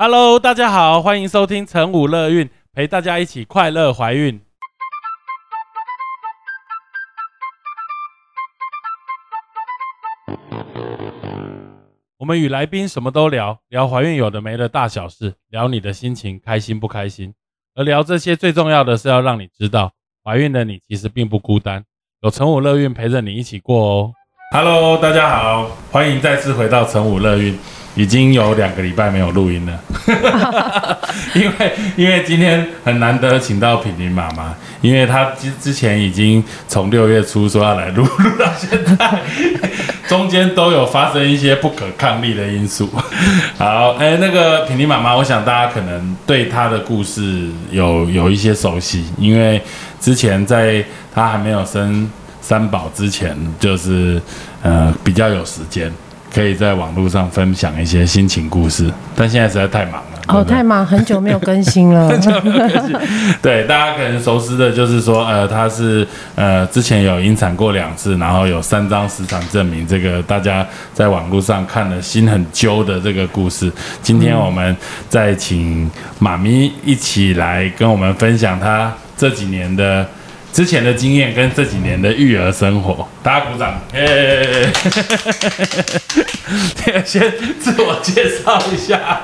[0.00, 4.40] Hello，大家好，欢迎收听成武乐运，陪大家一起快乐怀孕。
[12.18, 17.34] 我们与来宾什么都聊，聊怀孕有的没的大小事，聊你的心情开心不开心。
[17.74, 19.90] 而聊这些最重要的是要让你知道，
[20.22, 21.84] 怀孕的你其实并不孤单，
[22.20, 24.12] 有成武乐运陪着你一起过哦。
[24.52, 27.58] Hello，大家好，欢迎再次回到成武乐运。
[27.98, 29.76] 已经有两个礼拜没有录音了，
[31.34, 39.20] 因为因为今天很难得请到品玲妈妈，因为她之之前已经从六月初说要来录，录到现在，
[40.06, 42.88] 中间都有发生一些不可抗力的因素。
[43.58, 49.60] 好，哎，那个品玲妈妈，我想大家可能对她的故事有有一些熟悉，因为
[50.00, 52.08] 之前在她还没有生
[52.40, 54.22] 三宝之前，就是
[54.62, 55.92] 呃比较有时间。
[56.32, 60.02] 可以在网络上分享一些心情故事，但现在实在太忙了。
[60.28, 62.06] 哦，太忙，很久没有更新了。
[63.40, 73.72] 对，大家可能熟悉的就是说，呃，他是呃之前有引产过两次，然后有三张死产证明，这个大家在网络上看了心很揪的这个故事。
[74.02, 74.76] 今天我们
[75.08, 80.06] 再请妈咪一起来跟我们分享她这几年的。
[80.52, 83.80] 之前的经验跟这几年的育儿生活，大家鼓掌。
[83.92, 84.66] 诶，
[87.04, 89.20] 先自我介绍一下。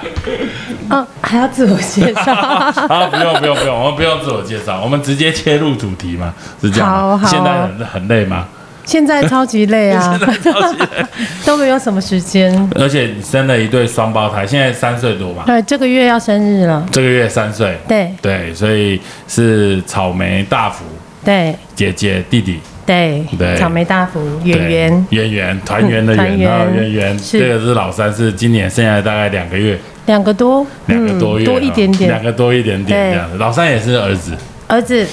[0.91, 2.33] 哦，还要自我介绍？
[2.89, 6.89] 啊，不用不用不用，我们不用自我介绍，我们直接切入主题嘛，是这样。
[6.89, 7.27] 好好。
[7.27, 8.47] 现在很很累吗？
[8.85, 10.87] 现在超级累啊， 超级累
[11.47, 12.55] 都没有什么时间。
[12.77, 15.43] 而且你生了一对双胞胎，现在三岁多嘛？
[15.47, 16.87] 对，这个月要生日了。
[16.93, 17.79] 这个月三岁。
[17.89, 20.85] 对对，所以是草莓大福。
[21.25, 23.25] 对，姐姐弟弟，对。
[23.39, 26.91] 对，草莓大福，圆圆，圆圆，团圆的圆，然后圆。
[26.93, 33.39] 圆，这个是老三，是今年现在大概两个月，两个多，两个多月，多一点点，两个多一点点这样子。
[33.39, 34.33] 老三也是儿子，
[34.69, 35.07] 儿子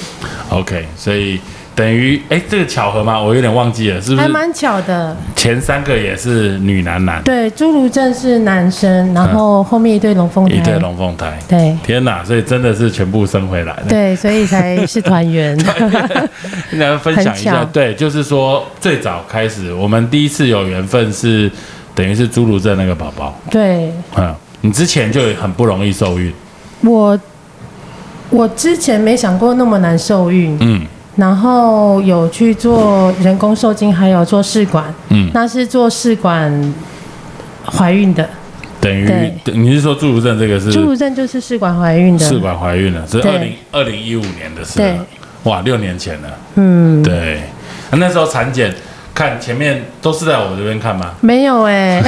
[0.50, 1.40] ，OK，所以。
[1.74, 3.20] 等于哎，这个巧合吗？
[3.20, 4.22] 我有点忘记了，是不是？
[4.22, 5.16] 还蛮巧的。
[5.36, 7.24] 前三个也是女男男。
[7.24, 10.56] 对，侏儒症是男生，然后后面一对龙凤胎。
[10.56, 11.40] 一对龙凤胎。
[11.48, 11.76] 对。
[11.82, 12.24] 天哪！
[12.26, 13.84] 所以真的是全部生回来了。
[13.88, 15.58] 对，所以才是团圆。
[16.70, 21.50] 跟大家分享一下，对，就是说最早开始，我们第一次有缘分是
[21.96, 23.34] 等于是侏儒症那个宝宝。
[23.50, 23.90] 对。
[24.18, 26.32] 嗯，你之前就很不容易受孕。
[26.82, 27.18] 我
[28.30, 30.58] 我之前没想过那么难受孕。
[30.60, 30.86] 嗯。
[31.16, 36.74] 然后有去做人工受精，还有做试管，嗯，那是做试管
[37.66, 38.30] 怀孕的，
[38.80, 40.72] 等于你是说侏儒症这个是？
[40.72, 44.98] 侏儒症就是试管怀孕的，试管怀孕了，是二零二零一五年的事，对，
[45.44, 47.42] 哇，六年前了，嗯，对，
[47.92, 48.74] 那时候产检
[49.14, 51.12] 看前面都是在我这边看吗？
[51.20, 52.02] 没有哎，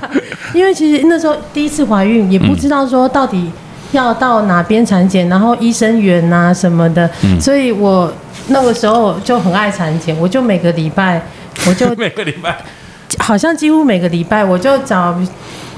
[0.54, 3.50] 因为其实那时候第一次怀孕，也不知道说到底
[3.92, 8.12] 要到哪边产检，然后医生缘啊什么的，嗯所以我。
[8.52, 11.22] 那个时候就很爱产检，我就每个礼拜，
[11.68, 12.56] 我就 每个礼拜，
[13.18, 15.14] 好像几乎每个礼拜，我就找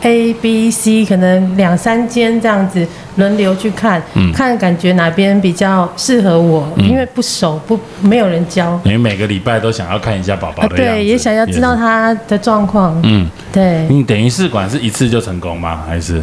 [0.03, 2.87] A、B、C，可能两三间这样子
[3.17, 8.81] 轮流去看，嗯看感觉哪边比较适合我，因为不熟，不没有人教。
[8.85, 12.99] 你每个礼拜都想要看一下宝宝的对，也想要知道他的状况。
[13.03, 13.87] 嗯，对。
[13.91, 15.83] 你等于试管是一次就成功吗？
[15.87, 16.23] 还是？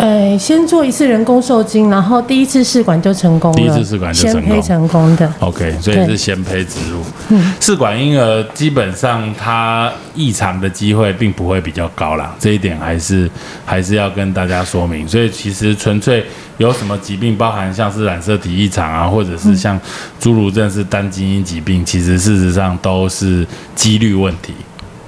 [0.00, 3.56] 呃，先做一次人工受精，然后第一次试管就成功了。
[3.56, 5.30] 第一次试管就成功，成功的。
[5.40, 7.02] OK，所以是先胚植入。
[7.28, 13.30] 嗯，试管婴儿基本上它异常的机会并不会比较高啦，这一点还是
[13.66, 15.06] 还是要跟大家说明。
[15.06, 16.24] 所以其实纯粹
[16.56, 19.78] 有什么疾病，包含像是染色体异常啊，或者是像
[20.18, 24.54] 侏儒症是单基因疾病，其实事实上都是几率问题。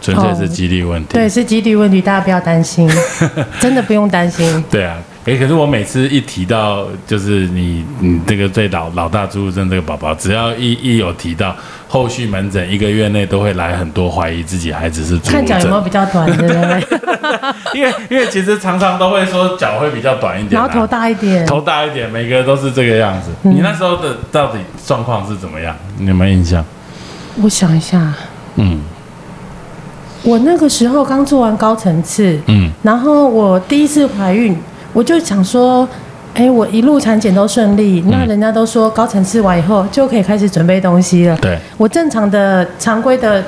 [0.02, 2.90] 纯粹是几率问题，对，是几率问题，大家不要担心，
[3.60, 4.62] 真的不用担心。
[4.68, 11.54] 对啊，哎，可是我每次一提到，就是你，你这个最老老大朱入症这个宝宝，只要一一有提到，
[11.86, 16.84] 后续门诊一个月内都会来很多怀疑自己孩子是看脚有没有比较短，对不对？
[17.78, 23.30] 因为因为其实常常都会说脚会比较短一点，然后头大一点，头大一点，每个都是这个样子。
[23.42, 25.76] 你那时候的到底状况是怎么样？
[25.98, 26.64] 你有没有印象？
[27.40, 28.12] 我想一下，
[28.56, 28.80] 嗯。
[30.24, 34.56] 我那个时候刚做完高层次，嗯，然后我第一次怀孕，
[34.92, 35.88] 我就想说，
[36.34, 41.36] 哎，我一路产检都顺利，那人家都说高层次完以后就可以开始准备东西了。
[41.38, 43.42] 对，我正常的常规的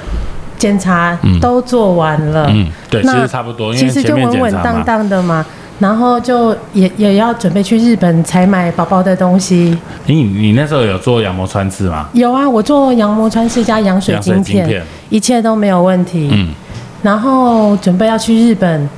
[0.59, 5.47] 检查都做完了，嗯，对，其实差不多，其实就稳稳当当的嘛。
[5.81, 9.76] 然后就也也要准备去日本采买宝宝的东西。
[10.06, 12.09] 你你那时候有做羊膜穿刺吗？
[12.12, 16.29] 有啊，我做羊膜穿刺加羊水晶片，一切都没有问题。
[16.31, 16.55] 嗯。
[17.04, 18.88] 然后准备要去日本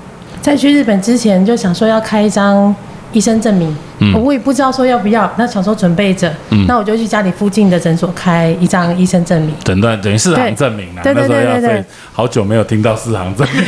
[0.41, 2.75] 在去日本之前就想说要开一张。
[3.13, 3.75] 医生证明，
[4.15, 6.65] 我也不知道说要不要，那小时候准备着，嗯。
[6.67, 11.01] 那我就去家里附近的诊所开一张医生证明，诊断等于四行证明啊。
[11.03, 13.63] 对对对对对，好久没有听到四行证明，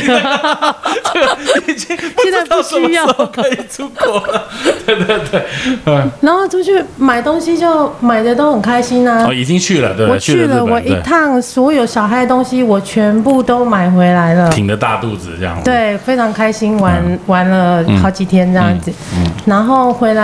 [1.67, 3.05] 已 经现在不需要。
[3.31, 4.19] 可以出国。
[4.27, 4.43] 了。
[4.85, 5.45] 对对对，
[5.85, 9.25] 嗯，然后出去买东西就买的都很开心啊。
[9.27, 19.25] 哦，已经去了，对，我去了，我一趟所有小孩的东西我全部都买回来了，挺着大肚子这样，对，非常开心，玩玩了好几天这样子，嗯。
[19.45, 20.18] 然后回来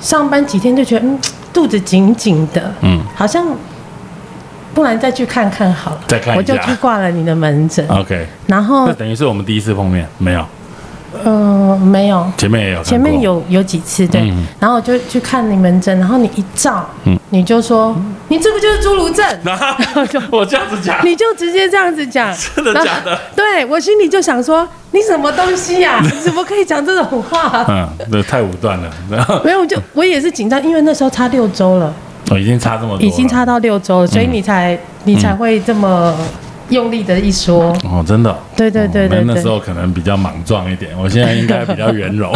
[0.00, 1.18] 上班几天就觉得嗯
[1.52, 3.46] 肚子紧紧的，嗯，好像
[4.74, 8.26] 不然再去看看好了，再看我就去挂了你的门诊，OK。
[8.46, 10.44] 然后那等于是我们第一次碰面，没有。
[11.24, 17.94] 嗯，没有，前面也有，前面有有几次对，然后我就去看你门诊，然后你一照，嗯，你就说
[18.28, 23.18] 你这不就是侏儒症， 然后就我这样子讲，你就直接这样子讲，真的假的？
[23.36, 26.00] 对我心里就想说你什么东西呀？
[26.04, 27.64] 你怎么可以讲这种话？
[27.68, 28.90] 嗯，那太武断了，
[29.44, 31.92] 没有，我就我也是紧张，因为那时候差六周了，
[32.30, 36.14] 哦，已经差这么多，已经差到六周了，所以你才你才会这么。
[36.70, 42.34] 用力的一说哦，真的，对对对对，那时候可能比较莽撞一点，我现在应该比较圆融。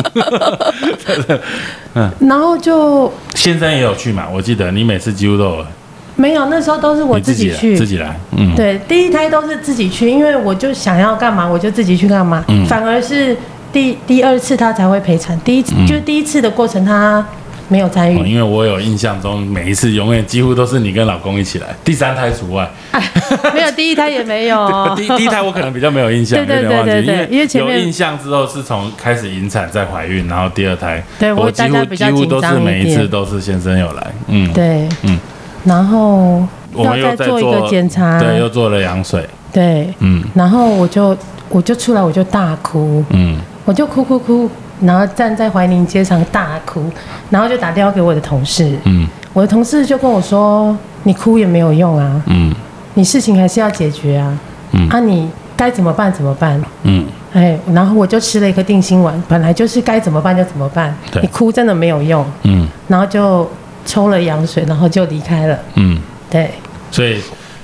[1.94, 4.24] 嗯，然后就先生也有去嘛？
[4.32, 5.66] 我记得你每次几乎都有。
[6.16, 8.18] 没有，那时候都是我自己去，自己来。
[8.36, 12.44] 嗯，对，第一胎都是自己去，因为我就想要干嘛，我就自己去干嘛。
[12.48, 13.36] 嗯，反而是
[13.72, 17.24] 第第二次他才会陪产，第一次就第一次的过程他。
[17.68, 22.68] 没有参与，因为我有印象中每一次永远几乎都是你跟老公一起来，第三胎除外。
[23.54, 24.66] 没有第一胎也没有，
[24.96, 35.18] 第第一胎我可能比较没有印象，有点忘记，因为因为有印象之后是从开始引产再怀孕，然后第二胎，对我几乎几乎都是每一次都是先生有来，嗯，对，嗯，
[35.64, 36.42] 然后
[36.72, 41.16] 我们又再做一个检查，对，又做了羊水，对，嗯，然后我就
[41.50, 43.36] 我就出来我就大哭，嗯，
[43.66, 44.50] 我就哭哭哭。
[44.80, 46.84] 然后站在怀宁街上大哭，
[47.30, 48.76] 然后就打电话给我的同事。
[48.84, 52.54] 嗯，我的同事就跟我说：“你哭也没有用啊，嗯，
[52.94, 54.38] 你事情还是要解决啊，
[54.72, 56.62] 嗯，啊，你该怎么办怎么办？
[56.84, 63.48] 嗯，哎，然后我就吃了一颗定心丸，本来就是该怎么办就怎么办，你哭真的没有用，嗯，然后就
[63.84, 65.58] 抽了羊水，然后就离开了。
[65.74, 65.98] 嗯，
[66.30, 66.50] 对，
[66.90, 67.20] 所以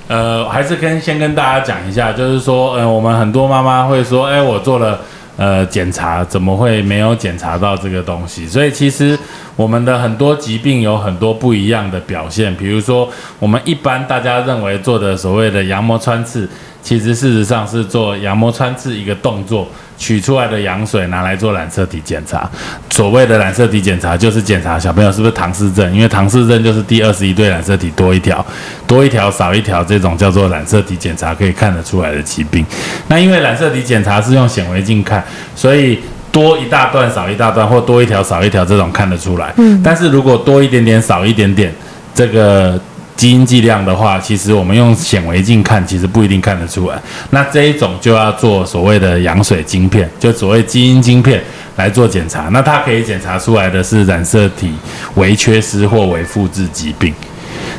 [0.07, 4.99] 呃，还是跟先跟大家讲一下，就是说，呃，我们很多妈妈会说，哎，我做了。
[5.37, 8.47] 呃，检查怎么会没有检查到这个东西？
[8.47, 9.17] 所以其实
[9.55, 13.09] 我们的很多疾病有很多不一样的表现，比如说
[13.39, 16.47] 我们一般大家认为做的所谓的羊膜穿刺。
[16.81, 19.67] 其实事实上是做羊膜穿刺一个动作，
[19.97, 22.49] 取出来的羊水拿来做染色体检查。
[22.89, 28.45] 所谓的染色体检查，就是检查小朋友是不是唐氏症，因为唐氏症就是第二十一对染色体多一条，
[28.87, 32.65] 多一条少一条，这种叫做染色体检查可以看得出来的疾病。
[33.07, 35.23] 那因为染色体检查是用显微镜看，
[35.55, 35.99] 所以
[36.31, 39.53] 多一大段少一大段，或多一条少一条这种看得出来。
[39.57, 41.73] 嗯，但是如果多一点点少一点点，
[42.13, 42.79] 这个。
[43.15, 47.01] 基因剂量的话，其实我们用显微镜看，其实不一定看得出来。
[47.29, 51.41] 那这一种就要做所谓的羊水晶片，就所谓基因晶片
[51.77, 52.49] 来做检查。
[52.49, 54.73] 那它可以检查出来的是染色体
[55.15, 57.13] 微缺失或微复制疾病。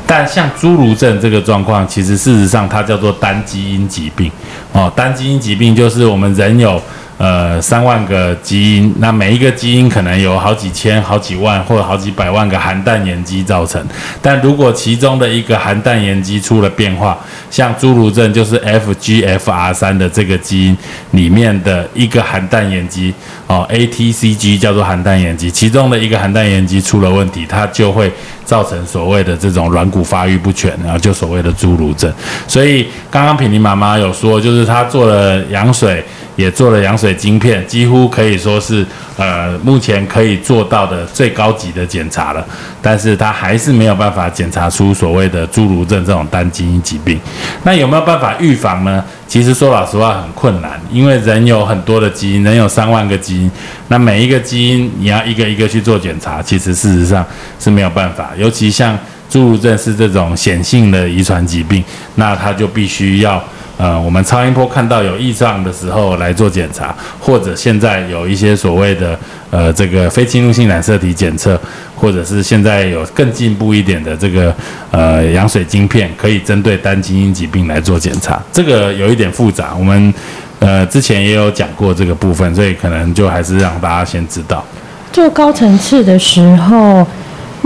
[0.06, 4.30] 但像侏儒症这个状况，其实事实上它叫做单基因疾病。
[4.72, 6.80] 哦，单基因疾病就是我们人有。
[7.18, 13.82] 呃，三万个基因，那每一个基因可能有好几千、好几万或者好几百万个含氮盐基造成。
[14.20, 17.18] 但如果其中的一个含氮盐基出了变化，
[17.50, 20.76] 像侏儒症就是 FGFR 三的这个基因
[21.12, 23.14] 里面的一个含氮盐基
[23.46, 28.12] 哦，ATCG 叫做含氮盐基，其中的一个含氮盐基出了问题，它就会
[28.44, 32.12] 造成所谓的这种软骨发育不全，然后就所谓的侏儒症。
[32.46, 36.04] 所以刚刚品妮妈妈有说，就是她做了羊水。
[36.36, 42.46] 也做了羊水晶片，几乎可以说是呃目前可以做到的最高级的检查了，
[42.80, 47.18] 但是它还是没有办法检查出所谓的侏儒症这种单基因疾病。
[47.64, 49.02] 那有没有办法预防呢？
[49.26, 53.50] 其实说老实话很困难，因为人有很多的基因，人有三万个基因，
[53.88, 57.24] 那每一个基因你要一个一个去做检查，其实事实上
[57.58, 58.30] 是没有办法。
[58.36, 58.96] 尤其像
[59.30, 61.82] 侏儒症是这种显性的遗传疾病，
[62.14, 63.42] 那它就必须要。
[63.78, 69.18] 呃，我们超音波看到有异常的时候来做检查，或者现在有一些所谓的
[69.50, 71.60] 呃这个非侵入性染色体检测，
[71.94, 74.54] 或者是现在有更进步一点的这个
[74.90, 78.40] 呃羊水晶片，可以针对单基因疾病来做检查。
[78.50, 80.14] 这个有一点复杂，我们
[80.58, 84.64] 呃之前也有讲过这个部分，所以可能就还是让大家先知道。
[85.12, 87.06] 做高层次的时候。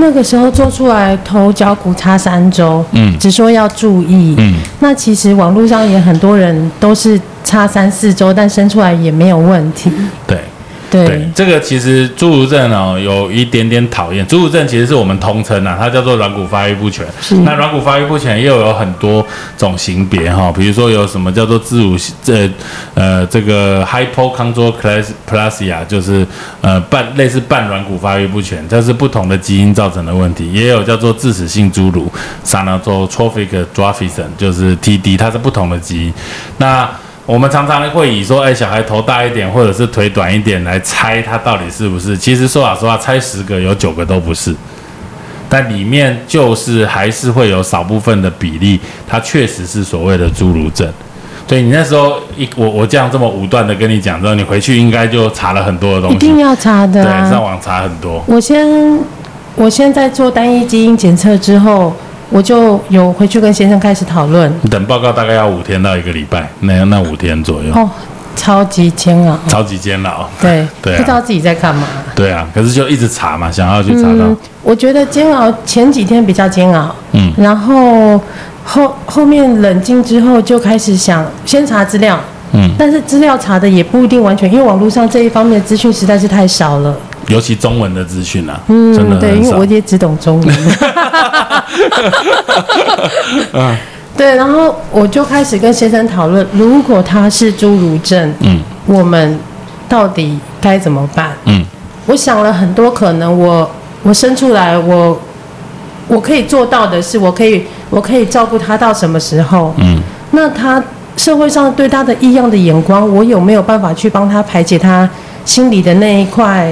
[0.01, 9.93] 那个时候做出来头脚骨差三周，嗯，只说要注意，嗯，那其实网络上也很多人都是差三四周，但生出来也没有问题。
[10.27, 10.39] 对。
[10.91, 14.27] 对，这个其实侏儒症哦，有一点点讨厌。
[14.27, 17.07] 侏儒症其实是我们通称啊，它叫做软骨发育不全。
[17.45, 19.25] 那软骨发育不全又有很多
[19.57, 22.51] 种型别哈，比如说有什么叫做自乳这
[22.95, 26.27] 呃这个 hypochondroplasia，就是
[26.61, 30.53] 呃半类似半软骨发育不全，这是不同的基因造成的问题。
[30.53, 32.11] 也有叫做致死性侏儒
[32.43, 36.13] s a n a t o t r o p h i c dwarfism，就是 TD，它是不同的基因。
[36.59, 36.91] 那
[37.27, 42.17] 我们常常会以说，哎，小孩头大一点，或者是腿短一点来猜他到底是不是。
[42.17, 44.53] 其实说老实话，猜十个有九个都不是。
[45.49, 50.89] 但里面就是还是会有少部分的比例，它确实是所谓的侏儒症。
[51.47, 56.17] 所以你那时候一我我这样这么武断的跟你讲之后，你回去应该就查了很多的东西。
[56.17, 57.05] 一定要查的。
[57.05, 58.25] 对，上网查很多。
[58.27, 58.99] 我先
[59.55, 61.95] 我先在做单一基因检测之后。
[62.31, 64.51] 我就有回去跟先生开始讨论。
[64.71, 67.75] 等报告大概要五天到一个礼拜，那那五天左右。
[67.75, 67.91] 哦，
[68.37, 69.39] 超级煎熬。
[69.49, 70.29] 超级煎熬。
[70.41, 71.87] 对 对，不知道自己在干嘛。
[72.15, 74.25] 对啊，可是就一直查嘛，想要去查到。
[74.63, 78.21] 我觉得煎熬前几天比较煎熬，嗯，然后
[78.65, 82.21] 后后面冷静之后就开始想先查资料，
[82.53, 86.95] 嗯，但是资料查的也不一定完全，因为网络上这一方面的资讯实在是太少了。
[87.31, 90.57] 尤其中文的资讯啊，嗯，真的对，因为我也只懂中文。
[93.53, 93.77] 嗯，
[94.17, 99.39] 对，然后我就开始跟先生讨论，如果他是侏儒症，嗯，我们
[99.89, 101.31] 到底该怎么办？
[101.45, 101.65] 嗯，
[102.07, 103.71] 我想了很多可能，我
[104.03, 105.21] 我生出来，我
[106.09, 109.73] 我可以做到的是，我可以我可以照顾他到什么时候？
[109.79, 110.01] 嗯，
[110.33, 110.83] 那他
[111.17, 115.09] 社会上对他的异样的眼光，我有没有办法去帮他排解他
[115.45, 116.69] 心里的那一块？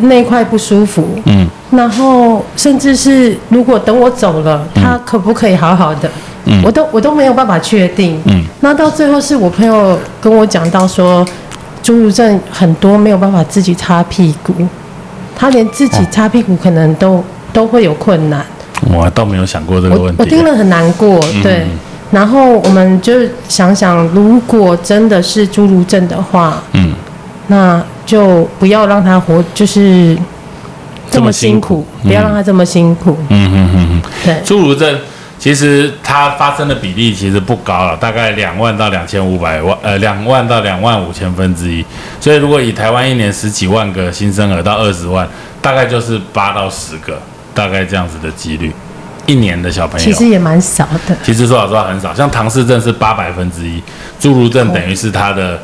[0.00, 6.10] 那块不舒服，嗯，然后甚至是如果等我走了，他可不可以好好的？
[6.46, 11.24] 嗯，我都我都没有办法确定，嗯，那到最后是我朋友跟我讲到说，
[11.82, 14.52] 侏儒症很多没有办法自己擦屁股，
[15.36, 17.22] 他连自己擦屁股可能都
[17.52, 18.44] 都会有困难。
[18.92, 21.66] 我倒没有想过这个问题，我听了很难过，对。
[22.10, 23.14] 然后我们就
[23.48, 26.92] 想想，如果真的是侏儒症的话，嗯，
[27.48, 27.82] 那。
[28.04, 30.18] 就不要让他活，就是
[31.08, 33.16] 这么辛苦，不要让他这么辛苦。
[33.28, 34.34] 嗯嗯嗯嗯，对。
[34.44, 34.98] 侏儒症
[35.38, 41.82] 其实它发生的比例其实不高了，大概两万到两千五百万，呃，两万到两万五千分之一。
[42.20, 45.26] 所以如果以台湾一年十几万个新生儿到二十万，
[45.62, 47.16] 大概就是八到十个，
[47.54, 48.72] 大概这样子的几率。
[49.26, 51.16] 一年的小朋友其实也蛮少的。
[51.22, 53.80] 其实说老实话很少，像唐氏症是八百分之一，
[54.20, 55.58] 侏儒症等于是他的。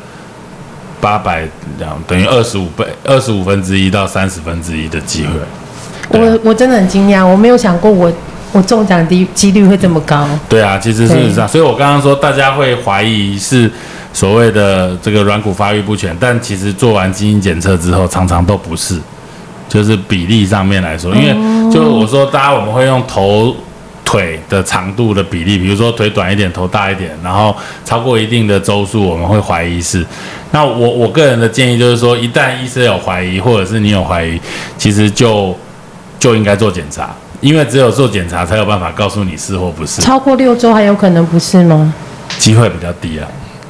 [1.01, 5.31] 八百两等于二十五倍，二十五分之一到三十分之一的机会。
[6.09, 8.11] 我我真的很惊讶，我没有想过我
[8.51, 10.27] 我中奖的几率会这么高。
[10.47, 13.71] 对啊，其实事实上，所以我刚刚说大家会怀疑是
[14.11, 18.99] 所谓的这个软骨发育不全，但其实做完基因检测之后，常常都不是，
[19.67, 23.55] 就是比例上面来说，因为就我说大家我们会用头。
[24.09, 30.03] 腿的长度的比例，比如说腿短一点，头大一点，然后超过一定的周数，我们会怀疑是。
[30.49, 34.41] 那我我个人的建议就是说，一旦医生有怀疑，或者是你有怀疑，
[34.79, 35.55] 其实就
[36.17, 40.01] 就应该做检查，因为只有做检查才有办法告诉你是或不是。
[40.01, 41.93] 超过六周还有可能不是吗？
[42.39, 43.27] 机会比较低啊。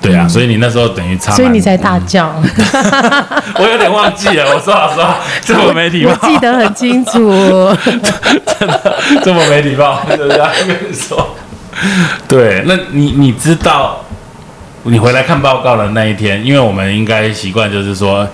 [0.10, 2.34] 对啊，所以你那时候等于差，所以你才大叫。
[3.56, 6.12] 我有点忘记了，我说老实话，这么没礼貌。
[6.12, 7.12] 我记得很清楚，
[7.86, 10.30] 真的这么没礼貌，是不是？
[10.30, 11.36] 跟你说，
[12.28, 14.04] 对，那你你知道，
[14.84, 18.28] 你回来看报告的那一天，因为我们应该习惯就是说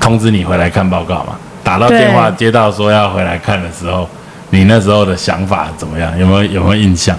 [0.00, 1.36] 通知你回来看报告嘛。
[1.62, 4.08] 打到电话接到说要回来看的时候，
[4.48, 6.18] 你那时候的想法怎么样？
[6.18, 7.14] 有没有有没有印象？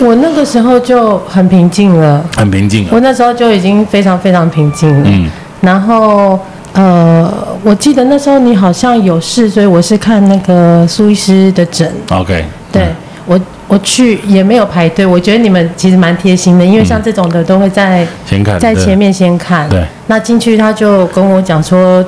[0.00, 2.86] 我那个时候就很平静了，很平静。
[2.90, 5.04] 我那时候就已经非常非常平静了。
[5.06, 6.38] 嗯，然后
[6.72, 7.32] 呃，
[7.62, 11.88] 我记得那时候你好像有事，所以我是看那个苏医师的诊。
[12.10, 12.88] OK，对
[13.24, 19.68] 我我去也没有排队，我觉得你们其实蛮贴心的，因为像这种的都会在先看，在前面先看。
[19.68, 22.04] 对，那进去他就跟我讲说，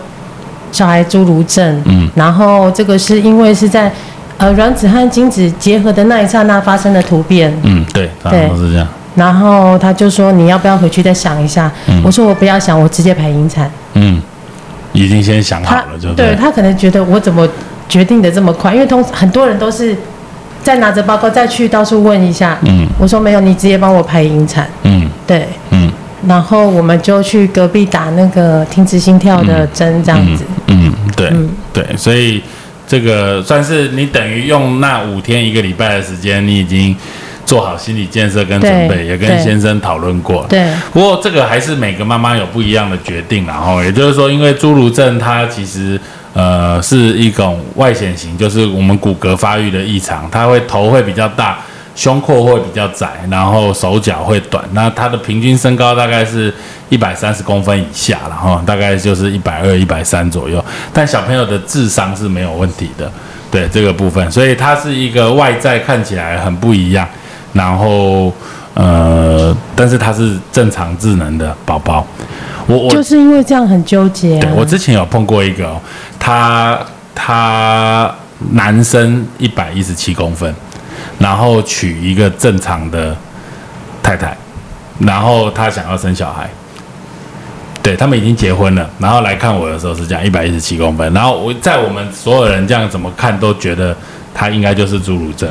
[0.73, 3.93] 小孩侏儒症，嗯，然后这个是因为是在。
[4.39, 7.51] 呃，卵子和精子结合的那一刹那发生的突变。
[7.63, 8.87] 嗯，对，对，是这样。
[9.15, 11.73] 然后他就说：“你要不要回去再想一下？”
[12.05, 14.21] 我说：“我不要想，我直接排引产。”嗯，
[14.93, 17.49] 已经先想好了，就对他可能觉得我怎么
[17.89, 18.75] 决定的这么快？
[18.75, 19.97] 因为通很多人都是
[20.63, 22.59] 再拿着报告再去到处问一下。
[22.67, 24.69] 嗯，我说没有，你直接帮我排引产。
[24.83, 25.91] 嗯，对，嗯，
[26.29, 30.45] 然后我们就去隔壁打那个停止心跳的针，这样子。
[30.67, 31.33] 嗯，对，
[31.73, 32.43] 对，所以。
[32.87, 36.95] 这个算是你等于用那五天一个礼拜的时间，你已经
[37.45, 40.47] 做好心理建设跟准备，也跟先生讨论过。
[40.49, 46.01] 对，不过这个还是每个妈妈有不一样的决定，然后也就是说，因为侏儒症它其实
[46.33, 51.59] 呃是一种外显型，就是我们骨骼发育的异常，它会头会比较大。
[51.97, 54.63] 胸廓会比较窄，然后手脚会短。
[54.73, 56.53] 那他的平均身高大概是
[56.91, 60.63] 一百三十公分以下，然后大概就是一百二、一百三左右。
[60.93, 63.11] 但小朋友的智商是没有问题的，
[63.51, 67.09] 对这个部分，所以他是一个外在看起来很不一样，
[67.55, 68.31] 然后
[68.75, 72.07] 呃，但是他是正常智能的宝宝。
[72.67, 74.39] 我我就是因为这样很纠结。
[74.39, 75.75] 对我之前有碰过一个，
[76.19, 76.79] 他
[77.15, 78.15] 他
[78.53, 80.55] 男生一百一十七公分。
[81.19, 83.17] 然后娶一个正常的
[84.03, 84.37] 太太，
[84.99, 86.49] 然后他想要生小孩，
[87.83, 88.89] 对他们已经结婚了。
[88.99, 91.13] 然后来看我的时候是这样，一百一十七公分。
[91.13, 93.97] 然后我在我们所有人这样怎么看都觉得
[94.35, 95.51] 他应该就是侏儒症，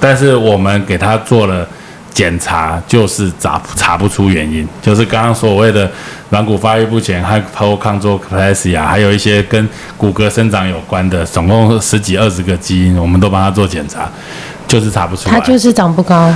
[0.00, 1.66] 但是我们给他做了
[2.12, 5.90] 检查，就是查查不出原因，就是刚刚所谓的
[6.28, 14.08] 软骨发育不全，还包括抗做 p l a s i a 还有一些跟骨骼生长有关的，总共十几二十个基因，我们都帮他做检查。
[14.70, 16.32] 就是查不出来，他就是长不高，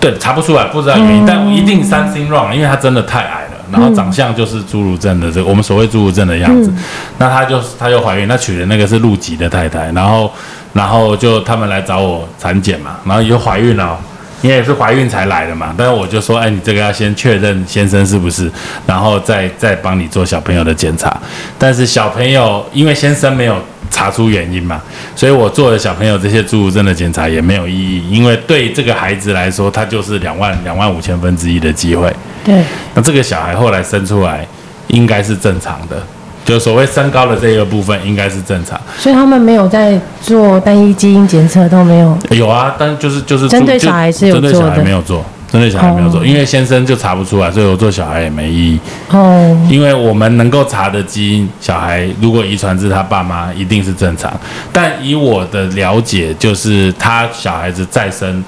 [0.00, 6.72] 对，查不出来，不知道原因，但一定 something wrong，因为他真的太矮了，然后长相就是侏儒症的这个我们所谓侏儒症的样子，
[7.18, 10.32] 那他就他又怀孕，他娶的那个是陆籍的太太，然后
[10.72, 13.98] 然后就他们来找我产检嘛，然后又怀孕了，
[14.44, 18.50] 你也是怀孕才来的嘛，但是我就说，哎，你这个要先确认先生是不是，
[18.86, 21.18] 然后再再帮你做小朋友的检查，
[21.58, 23.56] 但是小朋友因为先生没有。
[23.90, 24.82] 查出原因嘛，
[25.14, 32.12] 所以我做了小朋友这些侏儒症的检查也没有意义，因为对这个孩子来说，他就是两万两万五千分之一的机会。
[32.44, 32.60] 对，
[32.94, 34.44] 那这个小孩后来生出来
[34.88, 36.02] 应该是正常的，
[36.44, 38.80] 就所谓身高的这个部分应该是正常。
[38.98, 42.18] 所以他们没有在做单一基因检测都没有。
[42.30, 45.24] 有啊，但就是就是针对小孩是有做的，没有做。
[45.52, 48.80] 针对小孩没有做，因为先生就查不出来，所以我做小孩也没意义。
[49.10, 54.32] 哦，因为我们能够查的基因，小孩如果遗传至他爸妈，一定是正常。
[54.72, 58.42] 但以我的了解，就是他小孩子再生，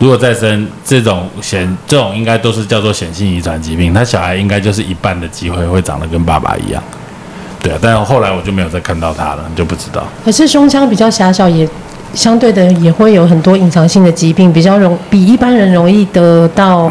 [0.00, 6.82] 如果再生这种显，这种应该都是叫做显性遗传疾病，他小孩应该就是一半的机会会长得跟爸爸一样。
[7.62, 10.04] 对啊，但是后来我就没有再看到他了，就不知道。
[10.24, 11.68] 可是胸腔比较狭小也。
[12.14, 16.90] 相对的也会有很多隐藏性的疾病，比较容比一般人容易得到，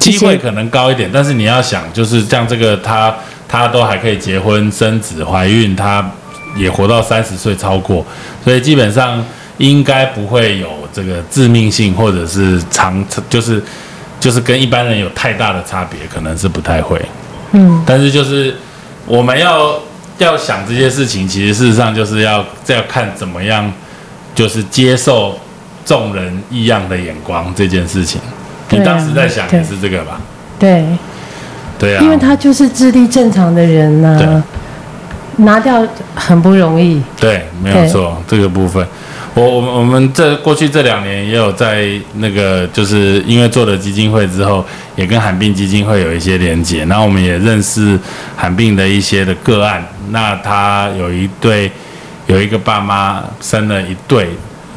[0.00, 1.08] 机会可能高一点。
[1.14, 3.14] 但是你要想，就是像这个他
[3.46, 6.04] 他都还可以结婚生子怀孕，他
[6.56, 8.04] 也活到三十岁超过，
[8.42, 9.24] 所以基本上
[9.58, 13.62] 应该不会有这个致命性或者是长就是
[14.18, 17.00] 就是跟一般人有太大的差别，可能是不太会。
[17.52, 18.56] 嗯，但是就是
[19.06, 19.78] 我们要
[20.18, 23.72] 要想这些事情，其实事实上就是要要看怎么样。
[24.36, 25.34] 就是接受
[25.82, 28.20] 众人异样的眼光这件事情，
[28.68, 30.20] 你当时在想也是这个吧？
[30.58, 30.84] 对，
[31.78, 34.42] 对啊，因为他就是智力正常的人呐，
[35.36, 35.82] 拿掉
[36.14, 37.02] 很不容易。
[37.18, 38.86] 对，没有错，这个部分，
[39.36, 44.64] 我我们我们这过去这两年也有在那个，就是因为做了基金会之后，
[44.96, 47.96] 也跟罕病基金会有一些连接，然后我们也认识
[48.34, 51.70] 罕病的一些的个案，那他有一对。
[52.28, 54.28] 有一个爸妈生了一对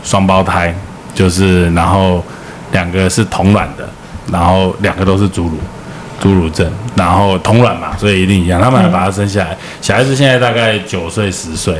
[0.03, 0.71] 双胞胎，
[1.15, 2.23] 就是然后
[2.71, 3.89] 两个是同卵的，
[4.31, 5.57] 然后两个都是侏儒，
[6.21, 8.61] 侏儒症，然后同卵嘛，所以一定一样。
[8.61, 11.73] 他们还把他生下来，小孩子现在大概九岁十岁，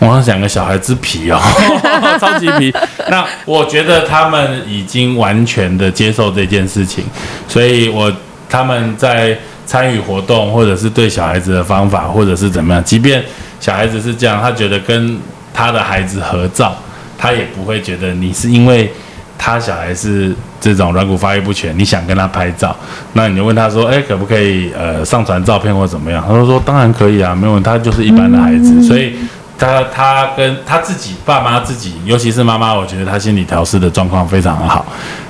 [0.00, 1.38] 我两个小孩子皮哦，
[2.20, 2.72] 超级皮。
[3.08, 7.04] 那我觉得他们已经完全的接受这件事情，
[7.48, 8.12] 所以我
[8.48, 13.22] 他们在参与活动或者是对小孩子的方法或者是怎么样，即便。
[13.60, 15.18] 小孩子是这样，他觉得跟
[15.54, 16.76] 他的孩子合照，
[17.16, 18.92] 他也不会觉得你是因为
[19.38, 22.76] 他小孩是这种软骨发育不全，你想跟他拍照，
[23.14, 26.22] 那你就问他说，哎，可不可以呃上传照片或怎么样？
[26.28, 29.14] 他说说当然可以啊，没有，他就是一般的孩子，所以
[29.58, 34.84] 他他跟他自己爸妈自己，尤其是妈妈，我觉得他心理调试的状况非常好。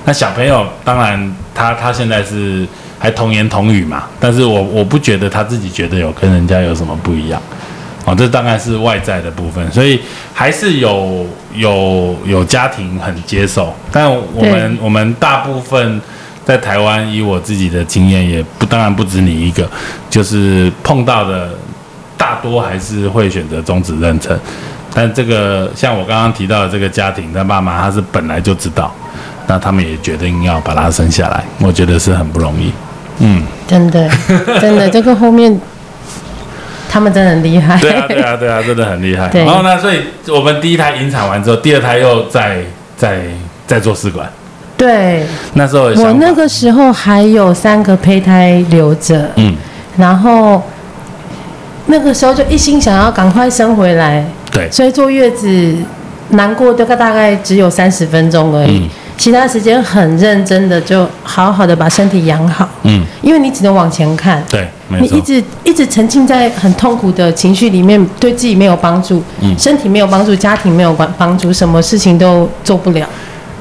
[0.04, 2.66] 那小朋友当然他他现在是
[2.98, 7.40] 还童言童语嘛，但是我我不觉得他自己觉得有跟人家有什么不一样。
[8.06, 9.98] 哦，这当然是外在的部分，所以
[10.34, 15.98] 还是有有有家庭很接受，但我们我们大部分
[16.44, 19.66] 在台湾，以我自己的经验，也不当然不止你一个，
[20.10, 21.48] 就是碰到的
[22.24, 24.34] 大多还是会选择终止妊娠，
[24.94, 28.90] 但这个像我刚刚提到的这个家庭，他爸妈他是本来就知道，
[29.46, 32.72] 那他们也决定要把他生下来，我觉得是很不容易，
[33.18, 34.08] 嗯，真的
[34.58, 35.60] 真的 这个后面。
[36.88, 37.76] 他们真的很厉害。
[37.80, 39.28] 对啊，对啊，对啊，真的很厉害。
[39.34, 42.62] 然后呢，所以我们第一胎引产完之后，第二胎又在
[42.96, 43.24] 在
[43.66, 44.30] 在做试管，
[44.76, 49.56] 对，那时候我那个时候还有三个胚胎留着，嗯，
[49.96, 50.62] 然后
[51.86, 55.74] 那个时候就一心想要赶快生回来，对，所以坐月子
[56.30, 58.88] 难过大概大概只有三十分钟而已。
[59.16, 62.68] 其他时间很认真的，就好好的把身体养好。
[62.82, 64.42] 嗯，因为你只能往前看。
[64.50, 73.08] 对，你一直一直沉浸在很痛苦的情绪里面，对自己没有帮助，嗯，身体没有帮助，家庭没有帮帮助，什么事情都做不了。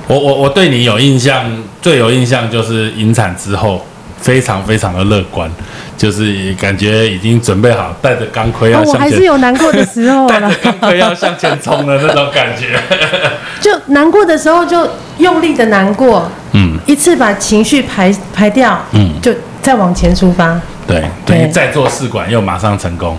[0.08, 1.46] 我我我对你有印象，
[1.84, 3.80] 最有印象就是引产之后。
[4.24, 5.52] 非常非常的乐观，
[5.98, 8.94] 就是感觉已经准备好带着钢盔要向前。
[8.94, 12.80] 我还是有难过的时候， 带着钢盔要向前冲的那种感觉。
[13.60, 20.58] 就难过的时候就用力的难过，嗯，一次把情绪排排掉，嗯，就再往前出发。
[20.88, 23.18] 对，等于再做试管又马上成功。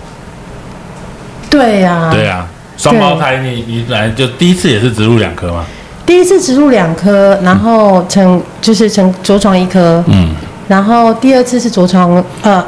[1.51, 5.63] 对呀，对呀，双胞胎你你本来就第一次也是植入两颗吗？
[6.03, 10.35] 第一次植入两颗，然后成就是成着床一颗，嗯。
[10.67, 12.63] 然后第二次是着床，呃，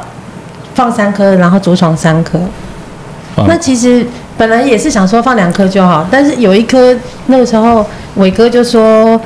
[0.74, 2.38] 放三颗，然后着床三颗。
[3.46, 4.04] 那其实
[4.36, 9.20] 本来也是想说放两颗就好，但是有一颗那个时候伟哥就说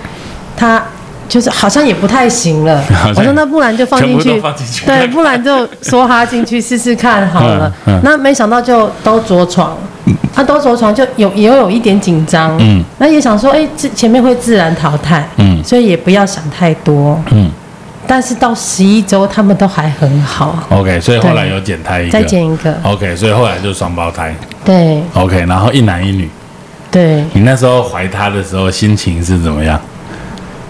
[0.54, 0.82] 他
[1.28, 2.82] 就是好像也不太行了。
[3.16, 4.38] 我说那不然就放进去，
[4.84, 7.72] 对，不然就梭哈进去试试看好了。
[8.02, 9.74] 那没想到就都着床，
[10.34, 12.54] 他都着床就有也有一点紧张。
[12.60, 15.26] 嗯，那也想说，哎，这前面会自然淘汰。
[15.38, 17.18] 嗯，所以也不要想太多。
[17.30, 17.50] 嗯。
[18.06, 20.58] 但是到十一周，他们都还很好。
[20.70, 22.76] OK，所以后来有减胎一个，再减一个。
[22.82, 24.34] OK，所以后来就双胞胎。
[24.64, 25.02] 对。
[25.14, 26.28] OK，然后一男一女。
[26.90, 27.24] 对。
[27.32, 29.80] 你那时候怀他的时候心情是怎么样？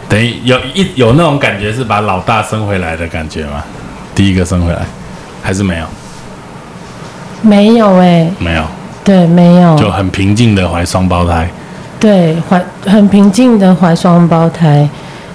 [0.08, 3.64] 等于有一有那种感觉是把老大生回来的感觉吗？
[4.14, 4.80] 第一个生回来，
[5.42, 5.86] 还是没有？
[7.40, 8.30] 没有哎。
[8.38, 8.64] 没有。
[9.02, 9.76] 对，没有。
[9.76, 11.48] 就很平静的怀双胞胎。
[11.98, 14.88] 对，怀很平静的怀双胞胎。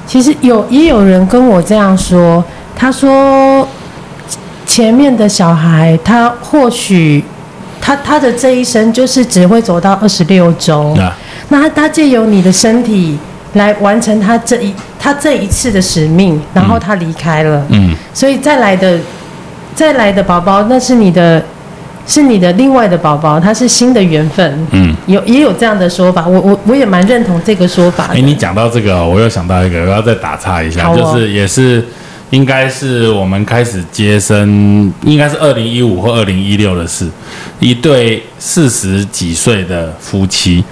[0.08, 2.44] 其实有也有人跟我这样说，
[2.76, 3.68] 他说
[4.66, 7.24] 前面的小孩他或许
[7.82, 10.98] 他他的这一生就是只会走到二十六周，
[11.50, 11.70] 那。
[11.70, 13.18] 他借由你的身体
[13.54, 18.98] 来完成他这一他这一次的使命，然后他离开了，嗯，所以再来的
[19.76, 21.44] 再来的宝宝那是你的。
[22.08, 24.68] 是你的另外的宝宝，他是新的缘分。
[24.72, 28.06] 嗯，有也有这样的说法，我我我也蛮认同这个说法。
[28.14, 31.86] 哎，你讲到这个，我又想到一个，我要再打岔一下，就是也是。
[32.30, 37.10] 应该是我们开始接生，应该是二零一五或二零一六的事。
[37.60, 40.64] 一对四十几岁的夫妻，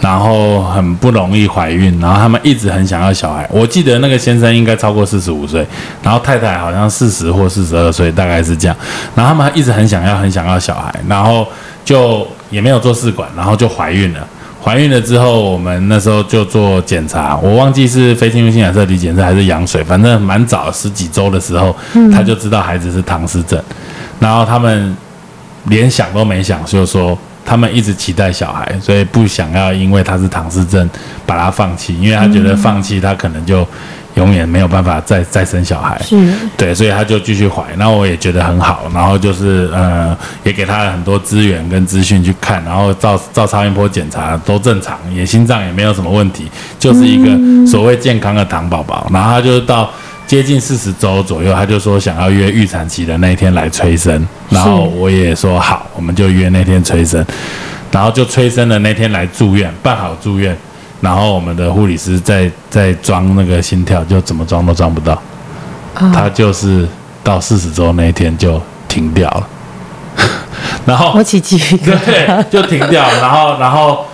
[0.00, 3.48] 然后很不容易怀孕，然后他们一直很想要小孩。
[3.52, 5.64] 我记得那个先生应该超过四十五岁，
[6.02, 8.76] 然后太太好像四十或四十二岁，大概是这样。
[9.14, 11.46] 然后他们一直很想要，很想要小孩，然后
[11.84, 14.26] 就也没有做试管，然后就怀孕了。
[14.62, 21.74] 怀孕了之后，我们那时候就做检查，我忘记是非侵入性染色体检测还是羊水，反正蛮早十几周的时候，
[22.12, 23.60] 他就知道孩子是唐氏症，
[24.20, 24.96] 然后他们
[25.64, 30.88] 连想都没想，就说他们一直期待小孩，所以不想要因为他是唐氏症
[31.26, 33.66] 把他放弃，因为他觉得放弃他可能就。
[34.14, 36.16] 永远没有办法再再生小孩，是，
[36.56, 49.08] 对，所以他就继续怀，然后我也觉得很好，然后就是呃，也给他很多资源跟资讯去看，然后照照超音波检查都正常，也心脏也没有什么问题，就是一个所谓健康的糖宝宝。
[49.12, 49.90] 然后他就到
[50.26, 57.24] 接近四十周左右，他就说想要约预产期的那一天来催生，然后我也说好，我们就约那天催生，
[57.90, 60.54] 然后就催生的那天来住院，办好住院。
[61.02, 65.20] 然后我们的护理师在在装那个心跳，就怎么装都装不到，
[65.94, 66.88] 他就是
[67.22, 69.48] 到四十周那一天就停掉了。
[70.86, 73.02] 然后我起鸡皮疙瘩，对，就停掉。
[73.20, 74.04] 然后然后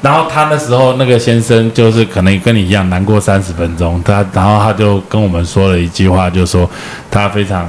[0.00, 4.02] 然后他那时候那个先生就是可能跟你一样难过三十分钟。
[4.02, 6.68] 他然后他就跟我们说了一句话，就说
[7.10, 7.68] 他非常。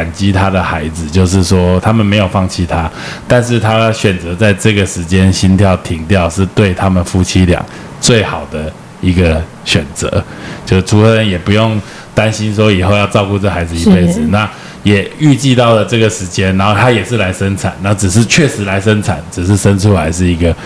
[0.00, 2.90] 感激他的孩子，就是说他们没有放弃他，
[3.28, 7.62] 但是他选择在这个时间心跳停掉，是对他们夫妻俩
[8.00, 10.24] 最好的一个选择。
[10.64, 11.78] 就主人也不用
[12.14, 14.48] 担心说以后要照顾这孩子一辈子，那
[14.84, 20.56] 也预计到了这个时间，然后他也是来生产，那只是确实来生产，只是生出来是一个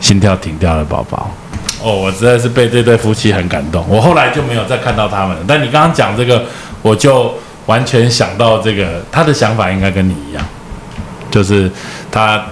[0.00, 1.30] 心跳停掉的宝宝。
[1.80, 5.44] 哦，我实在是被这对夫妻很感动，我后来就没有再看到他们了。
[5.46, 6.44] 但你刚刚讲这个，
[6.82, 7.32] 我就。
[7.70, 10.44] 完全想到这个，他的想法应该跟你一样，
[11.30, 11.70] 就是
[12.10, 12.44] 他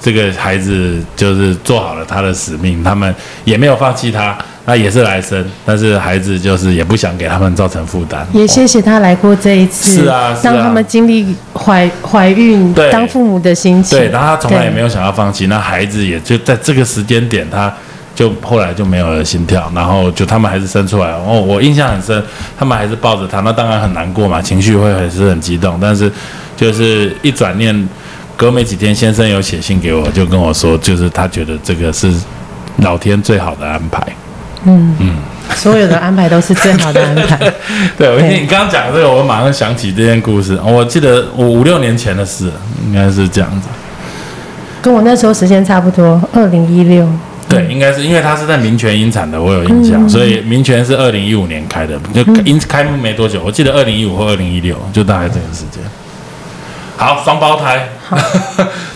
[0.00, 8.26] 这个孩子就是做好了他的使命，他们也没有放弃他，那也是来生，但是孩子就是也不想给他们造成负担。
[8.32, 13.96] 也谢谢他来过这一次，是啊，让他们经历怀怀孕当父母的心情。
[13.96, 17.72] 对，然后他从来也没有想要放弃，那孩子也就在这个时间点，他
[18.14, 21.10] 就后来就没有了心跳，然后就他们还是生出来。
[21.10, 22.22] 哦，我印象很深，
[22.56, 25.78] 他们还是抱着他，那当然很难过嘛，情绪会还是很激动。
[25.80, 26.10] 但是
[26.56, 27.88] 就是一转念，
[28.36, 32.14] 隔没几天，先生有写信给我，就跟我说，就是他觉得这个是
[32.78, 34.00] 老天最好的安排。
[34.66, 35.16] 嗯嗯，
[35.56, 37.52] 所有的安排都是最好的安排。
[37.98, 40.58] 对，我听你刚刚讲这个，我马上想起这件故事。
[40.64, 42.50] 我记得我五六年前的事，
[42.86, 43.68] 应该是这样子。
[44.80, 47.06] 跟我那时候时间差不多，二零一六。
[47.54, 55.82] 对，应该是因为他是在民权引产的，我有印象，所以民权是二零一五年开的，就因开幕没多久，我记得二零一五或二零一六，就大概这个时间。
[56.96, 57.88] 好，双胞胎。
[58.06, 58.18] 好，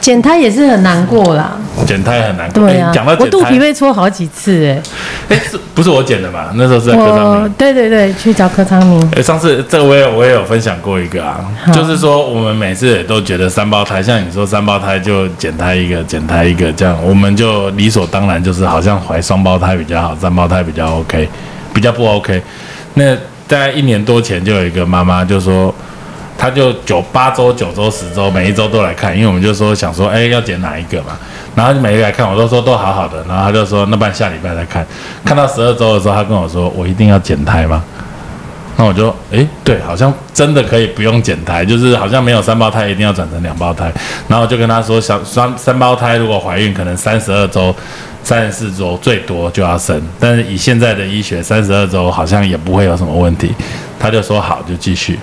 [0.00, 1.56] 减胎也是很难过啦。
[1.86, 2.64] 减胎很难过。
[2.64, 4.82] 对啊，讲到我肚皮被戳好几次，哎。
[5.30, 6.50] 哎，是不是我剪的嘛？
[6.54, 7.52] 那时候是在柯昌明。
[7.56, 9.10] 对对对，去找柯昌明。
[9.16, 11.40] 哎，上次这我也我也有分享过一个啊，
[11.72, 21.28] 就是说我们每次也都觉得三胞胎，像你说三胞胎就减胎一个，减胎一个这样，我们就理所当然就是好像怀双胞胎比较好，三胞胎比较 OK，
[21.72, 22.42] 比较不 OK。
[22.94, 23.14] 那
[23.46, 25.74] 大概一年多前就有一个妈妈就说。
[26.38, 31.18] 他就九八周、九周、十周，每一周都来看，因为我们就说想说，哎，要剪哪一个嘛，
[31.56, 34.86] 然后就每一个来看，我都说都好好的，然后他就说，那不然下礼拜再看，
[35.24, 37.82] 看到十二周的时候，他跟我说，我一定要剪胎吗？
[38.76, 43.92] 那我就，哎，对，好像真的可以不用剪胎，就是好像没有三胞胎一定要转成两胞胎，
[44.28, 47.74] 然后就跟他说，小三三胞胎如果怀孕，可能三十二周、
[48.22, 53.52] 三十四周最多就要生，但是以现在的医学，三十二周好像也不会有什么问题，
[53.98, 55.18] 他就说好，就继续。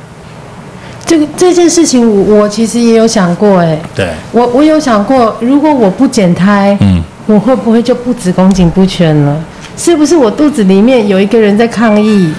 [1.06, 9.39] 这个这件事情，我我其实也有想过，哎，对，我我有想过，如果我不剪胎，嗯，我会不会就不子宫颈不全了？
[9.78, 12.34] 是不是我肚子里面有一个人在抗议？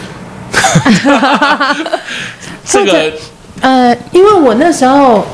[2.64, 3.12] 这个，
[3.60, 5.24] 呃，因为我那时候，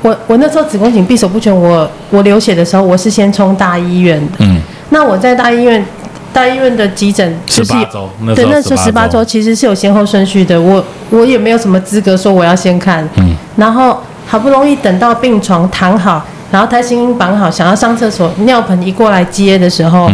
[0.00, 5.84] 我我那时候子宫颈闭锁不全，我我流血的时候，我是先冲大医院的，嗯，那我在大医院。
[6.30, 10.60] 大医院的急诊十八周，对，那时候十八周其实是有先后顺序的。
[10.60, 13.08] 我我也没有什么资格说我要先看。
[13.16, 13.34] 嗯。
[13.56, 20.10] 然后好不容易等到病床躺好，然后胎心绑好，想要上厕所，尿盆一过来接的时候，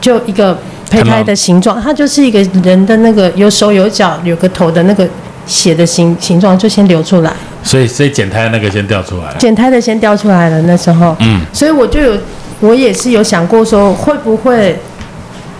[0.00, 0.56] 就一个
[0.90, 5.06] 胚胎的形状，它就是一个人的那个有手有脚有个头的那个
[5.46, 7.32] 血的形形状，就先流出来。
[7.62, 9.34] 所以所以剪胎那个先掉出来。
[9.38, 11.16] 剪胎的先掉出来了，那时候。
[11.20, 11.40] 嗯。
[11.52, 12.16] 所以我就有，
[12.60, 14.78] 我也是有想过说会不会。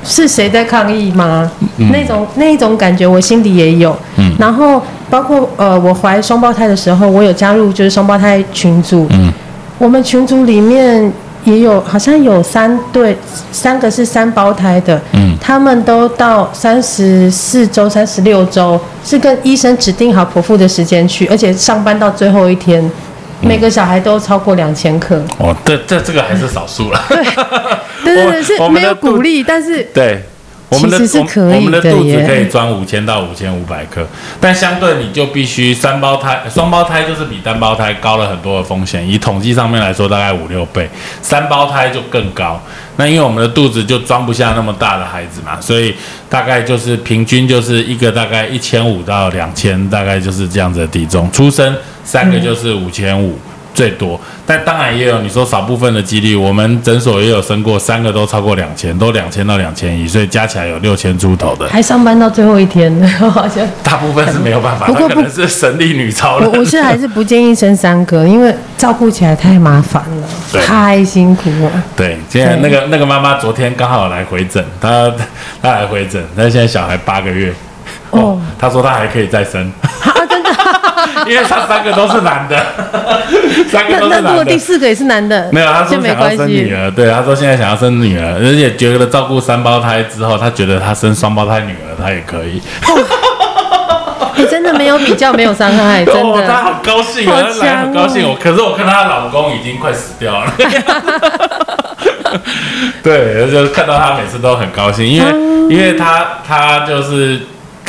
[0.05, 1.51] 是谁在抗议吗？
[1.93, 3.97] 那种那一种感觉，我心里也有。
[4.39, 9.07] 然后包括呃，我怀双胞胎的时候，我有加入就是双胞胎群组。
[9.79, 11.13] 我们群组里面
[11.45, 13.17] 也有，好像有三对，
[13.51, 15.01] 三个是三胞胎的。
[15.41, 22.91] 他们都到三十四周、三十六周，是跟医生指定好剖腹的时间去，而且上班到最后一天。
[23.41, 25.23] 每个小孩都超过两千克。
[25.39, 27.03] 哦，这这这个还是少数了。
[27.09, 30.23] 对，对对 是没有鼓励，但是对，
[30.71, 30.99] 我们的
[31.55, 34.07] 我们的肚子可以装五千到五千五百克，
[34.41, 39.07] 但相对你就必须三胞胎、双胞胎就是比单胞胎高了很多的风险。
[39.07, 40.89] 以统计上面来说，大概五六倍，
[41.21, 42.63] 三胞胎就更高。
[42.97, 45.95] 那因为我们的肚子就装不下那么大的孩子嘛，所以
[46.29, 51.75] 大概就是平均就是一个大概一千五到两千，大概就是这样子的体重出生。
[52.05, 53.39] 三个就是五千五
[53.73, 56.35] 最多，但当然也有你说少部分的几率。
[56.35, 61.69] 我们诊所也有生过三个都超过两千，都两千到两千一，所以加起来有六千出头的。
[61.69, 62.93] 还上班到最后一天，
[63.31, 64.87] 好像大部分是没有办法。
[64.87, 70.29] 不过不是神力女超我我是还是不建议生三个，因为照顾起来太麻烦了，
[70.67, 71.71] 太辛苦了。
[71.97, 75.11] 对，现在那个那个妈妈昨天刚好来回诊，她
[75.63, 77.53] 她来回诊，但现在小孩八个月
[78.11, 79.71] 哦，她说她还可以再生。
[81.31, 82.57] 因为他三个都是男的，
[83.71, 84.23] 三个都是男的。
[84.23, 86.91] 那如果第四个也是男的，没有，他说想要生女儿。
[86.91, 92.61] 对，他说现在想要生女儿，而且觉得照顾三胞胎之后，他觉得他生双胞胎女儿他也可以。
[94.35, 96.49] 你真的没有比较，没有伤害， 真的。
[96.49, 98.29] 他好高兴啊，来很高兴。
[98.29, 100.53] 我可是我看她老公已经快死掉了。
[103.03, 105.31] 对，就看到他每次都很高兴，因为
[105.75, 107.41] 因为他他就是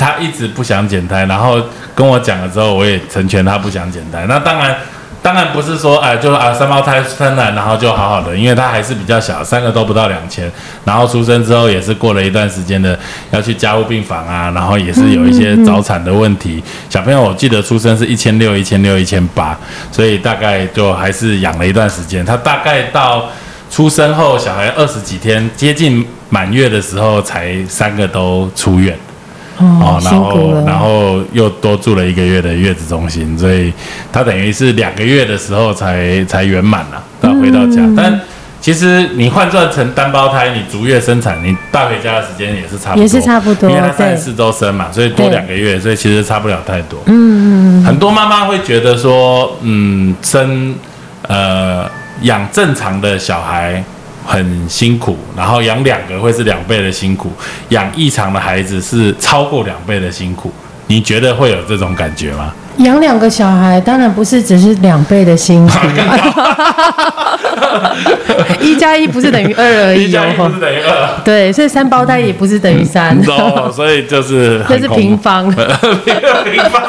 [0.01, 1.61] 他一直不想减胎，然后。
[1.93, 4.25] 跟我讲了之后，我也成全他不想减胎。
[4.27, 4.75] 那当然，
[5.21, 10.49] 当然不是说哎，就啊三胞胎生了，然后就好好的，因为他还是比较小，三个都不到两千。
[10.85, 12.97] 然后出生之后也是过了一段时间的
[13.31, 16.63] 要去加护病房啊，然后也是有一些早产的问题。
[16.89, 19.55] 小朋友我记得出生是一千六、一千六、一千八，
[19.91, 22.25] 所以大概就还是养了一段时间。
[22.25, 23.29] 他大概到
[23.69, 28.97] 出生后，小孩二十几天接近满月的时候，才三个都出院。
[29.57, 33.71] 哦，然后然后又多住了一个月的月子中心，所以
[34.11, 37.81] 他等于是两个月的时候才才圆满了，到回到家。
[37.95, 38.19] 但
[38.59, 46.99] 其实你换算成单胞胎，你足月生产，你带回家的时间也是差不多，也是差不多，因为他三十四周生嘛，所以多两个月，所以其实差不了太多。
[47.07, 47.83] 嗯嗯。
[47.83, 50.75] 很多妈妈会觉得说，嗯，生
[51.27, 51.89] 呃
[52.21, 53.83] 养正常的小孩
[54.25, 57.31] 很辛苦，然后养两个会是两倍的辛苦，
[57.69, 60.51] 养异常的孩子是超过两倍的辛苦。
[60.87, 62.53] 你觉得会有这种感觉吗？
[62.77, 65.73] 养两个小孩当然不是只是两倍的辛苦，
[68.59, 76.81] 一加一不是等于二而已哦，一加一不是等于二，对，所以三胞胎也不是等于三， 哦，所以就是这 是平方，平方，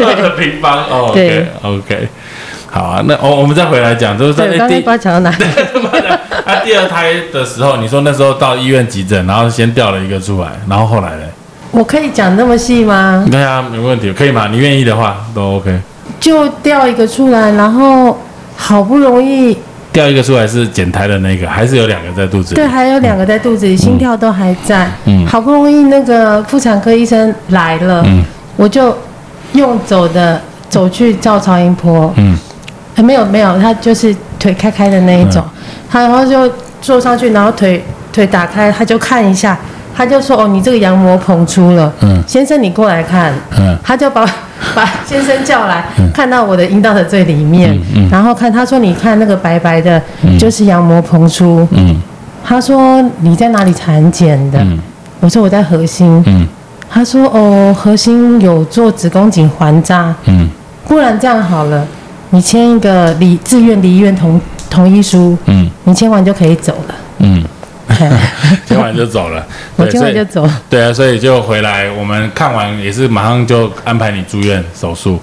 [0.00, 2.08] 二的平方哦，OK OK，
[2.76, 5.34] 好啊，那我我们再回来讲，就是在第不知道讲到哪，
[6.44, 11.22] 他 第二胎的时候，你说那时候到医院急诊，然后先掉了一个出来，然后后来呢？
[11.70, 13.26] 我可以讲那么细吗？
[13.30, 14.48] 对啊，没问题，可以吗？
[14.50, 15.74] 你愿意的话都 OK。
[16.20, 18.18] 就掉一个出来，然后
[18.56, 19.56] 好不容易
[19.90, 22.56] 掉一个出来是减胎的那个，还是有两个在肚子里？
[22.56, 24.90] 对，还有两个在肚子里，心跳都还在。
[25.06, 28.22] 嗯，好不容易那个妇产科医生来了，嗯，
[28.56, 28.94] 我就
[29.54, 32.12] 用走的走去照超音波。
[32.16, 32.36] 嗯，
[33.02, 35.42] 没有没有，他就是腿开开的那一种，
[35.90, 37.82] 他然后就坐上去，然后腿
[38.12, 39.56] 腿打开，他就看一下。
[39.98, 44.26] 他就说：“哦，你这个羊膜膨出了，嗯，先生你过来看，嗯，他就把
[44.76, 45.82] 把先生叫来，
[46.12, 49.98] 看到我的阴道的最里面，嗯，然后看他说你看那个白白的，
[50.38, 51.98] 就是羊膜膨出，嗯，
[52.44, 54.62] 他说你在哪里产检的？
[55.20, 56.46] 我说我在核心，嗯，
[56.90, 60.46] 他说哦，核心有做子宫颈环扎，嗯，
[60.86, 61.86] 不然这样好了，
[62.36, 67.42] 你签一个离自愿离医院同同意书，嗯，你签完就可以走了，嗯。
[68.68, 69.42] ”签完就走了，
[69.76, 70.46] 我签完就走。
[70.68, 71.90] 对啊，所以就回来。
[71.90, 75.18] 我们看完也是马上就安排你住院手术。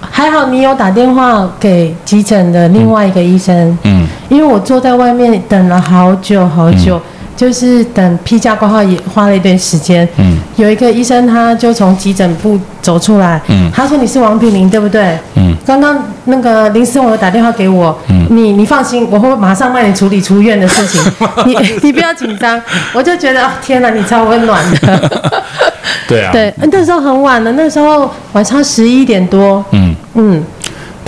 [0.00, 3.76] 还好你有打电话给急诊的另外一个医生。
[3.82, 6.98] 嗯，因为我坐在外面等了好久好久。
[7.40, 10.06] 就是等批假挂号也花了一段时间。
[10.18, 13.40] 嗯，有一个医生他就从急诊部走出来。
[13.48, 15.18] 嗯，他说你是王品玲对不对？
[15.36, 17.98] 嗯，刚刚那个林思文有打电话给我。
[18.10, 21.00] 嗯，你你放心，我会马上帮你处理出院的事情。
[21.46, 22.60] 你你不要紧张。
[22.92, 25.10] 我就觉得天哪，你超温暖的。
[26.06, 26.30] 对啊。
[26.32, 29.64] 对，那时候很晚了，那时候晚上十一点多。
[29.70, 30.44] 嗯嗯。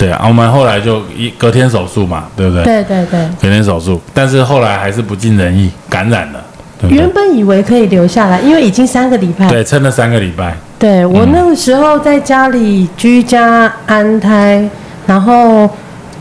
[0.03, 2.63] 对啊，我们后来就一隔天手术嘛，对不对？
[2.65, 6.43] 对对对，隔天手术，但是后来还是不尽人意，感染了。
[6.89, 9.47] 原本以为可以留下来，因为已经三个礼拜。
[9.47, 10.53] 对，撑了三个礼拜。
[10.77, 14.61] 对我那个时候在家里居家安胎，
[15.07, 15.69] 然后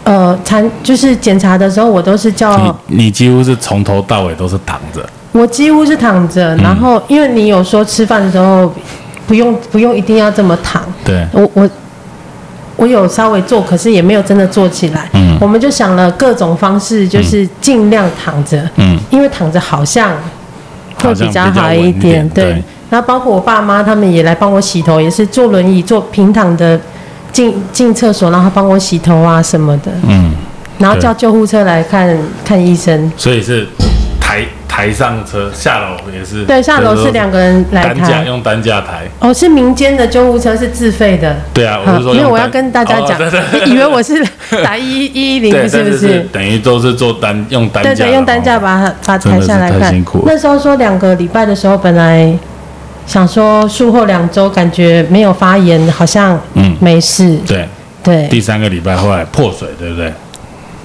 [0.05, 5.05] 呃，产就是检查的时候，我都是叫你，你几乎是从头到尾都是躺着。
[5.33, 8.73] 我几乎是躺着，然后因为你有说吃饭的时候
[9.27, 10.85] 不用不用一定要这么躺。
[11.05, 11.69] 对，我我。
[12.77, 15.09] 我有稍微做，可是也没有真的做起来。
[15.13, 18.69] 嗯，我们就想了各种方式，就是尽量躺着。
[18.77, 20.13] 嗯，因为躺着好像
[20.97, 22.29] 会比较好一点。
[22.31, 26.81] 对，然后包括我爸妈他们也来帮我洗头，也是坐轮椅坐平躺的
[27.31, 29.93] 进进厕所，然后帮我洗头啊什么的。
[30.09, 30.35] 嗯，
[30.79, 33.11] 然后叫救护车来看看医生。
[33.17, 33.67] 所以是
[34.73, 34.93] 抬。
[34.93, 39.09] 上车下楼也是，对，下楼是两个人来抬，用担架抬。
[39.21, 41.35] 哦，是民间的救护车是自费的。
[41.55, 43.19] 对啊，我是说，因为我要跟大家讲，
[43.67, 44.23] 以为我是
[44.63, 46.21] 打 一一一零，是不是？
[46.33, 50.05] 等于都是做担用担架，对对，用担架把它把抬下来看。
[50.27, 52.33] 那时候说两个礼拜的时候，本来
[53.07, 57.37] 想说术后两周感觉没有发炎，好像嗯没事。
[57.47, 57.67] 对
[58.03, 60.13] 对，第三个礼拜后来破水，对不对？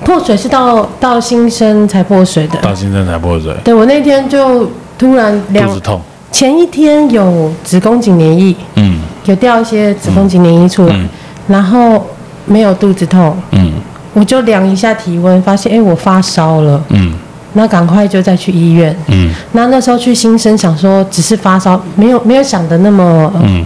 [0.06, 3.54] 破水是到到新生才破水的，到新生才破水。
[3.64, 6.00] 对我那天就突然肚子痛，
[6.32, 10.96] 前一天有子宫颈黏液，嗯，有掉一些子宫颈黏液出来，
[11.48, 12.06] 然后
[12.46, 13.74] 没有肚子痛，嗯，
[14.14, 17.14] 我就量一下体温，发现哎我发烧了，嗯，
[17.54, 23.66] 那赶快就再去医院，嗯，那那时候去新生想说只是发烧，没有没有想的那么，嗯，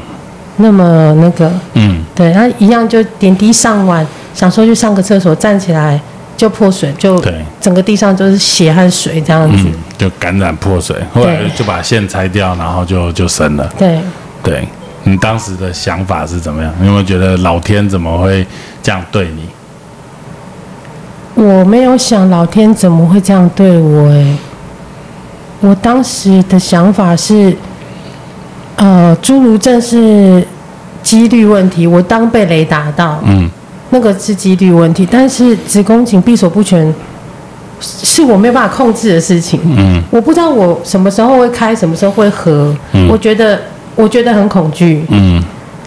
[0.58, 6.00] 那么那个，嗯，对，然后一样就点滴上完，想说去上个厕所，站起来。
[6.42, 7.24] 就破水，就
[7.60, 13.72] 整个地上都是血和水这样子，就感染破水，后来就把线拆掉，然后就就生了。
[13.78, 14.02] 对，
[14.42, 14.68] 对
[15.04, 16.74] 你当时的想法是怎么样？
[16.80, 18.44] 你有没有觉得老天怎么会
[18.82, 19.44] 这样对你？
[21.36, 24.36] 我没有想老天怎么会这样对我，哎，
[25.60, 27.56] 我当时的想法是，
[28.78, 30.44] 呃，侏儒症是
[31.04, 33.48] 几率问题，我当被雷打到，嗯。
[33.92, 36.94] 那个是几率问题，但是子宫颈闭锁不全
[37.80, 39.60] 是我没有办法控制的事情。
[39.64, 42.76] 嗯，我不知道我什么时候会开，什么时候会合。
[42.94, 43.60] 嗯，我觉得
[43.96, 45.06] 我觉得很恐惧。
[45.10, 45.44] 嗯，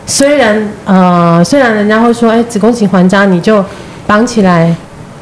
[0.07, 3.64] 虽然呃，虽然人家会说，哎，子宫颈环扎你就
[4.07, 4.74] 绑起来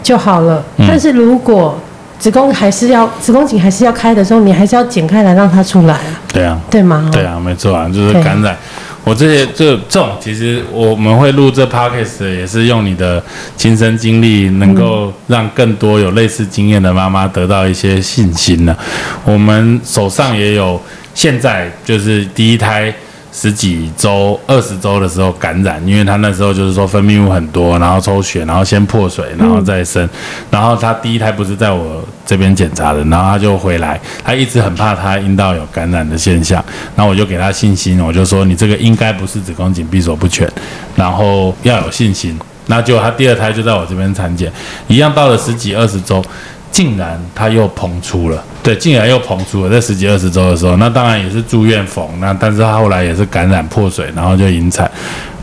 [0.02, 0.62] 就好了。
[0.78, 1.78] 嗯，但是如果
[2.18, 6.20] 子宫还是要子宫颈还是要开的时候，你还是要剪开来让它出来啊。
[6.32, 7.08] 对啊，对吗？
[7.12, 8.56] 对啊，没错啊，就是感染。
[9.04, 13.22] 我这些这这种，其实我们会录这 podcast 也是用你的
[13.56, 18.76] 亲身经历，能够让更多有类似经验的妈妈得到一些信心呢。
[19.24, 20.80] 我们手上也有，
[21.14, 22.94] 现在就是第一胎。
[23.32, 30.06] 十几周、二十周的时候感染，因为他那时候就是说分泌物很多，然后抽血，然后先破水，然后再生。
[30.50, 36.62] 然后他第一胎不是在我这边检查的，然后他就回来，他一直很怕他阴道有感染的现象。
[36.94, 40.46] 然后我就给他信心，我就说你这个应该不是子宫颈闭锁不全，
[40.94, 42.38] 然后要有信心。
[42.66, 44.52] 那就他第二胎就在我这边产检，
[44.88, 46.22] 一样到了十几、二十周。
[46.72, 54.90] 竟然他又膨出了，对，竟然又膨出了，在十几二十周的时候，那当然也是住院缝，那但是他后来也是感染破水，然后就引产，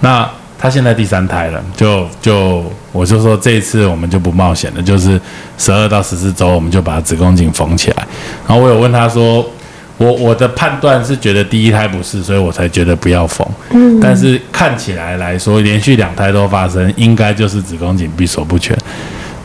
[0.02, 0.28] 那
[0.58, 5.22] 他现在第三胎了，就就我就说这一次我们就不冒险了，就是
[5.58, 8.08] 十二到十四周我们就把子宫颈缝起来，
[8.48, 9.46] 然后我有问他说，
[9.98, 18.76] 我我的判断是觉得第一胎不是，所以我才觉得不要缝，嗯，但是看起来来说，连续两胎都发生，应该就是子宫颈闭锁不全。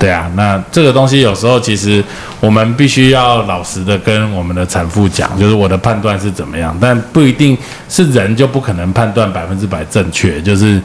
[0.05, 2.05] 对啊，那这个东西有时候其实
[2.39, 7.57] 我们必须要老实的跟我们的产妇讲，就是我的判断是怎么样，但不一定
[7.89, 10.79] 是人就不可能判断百分之百正确，就是，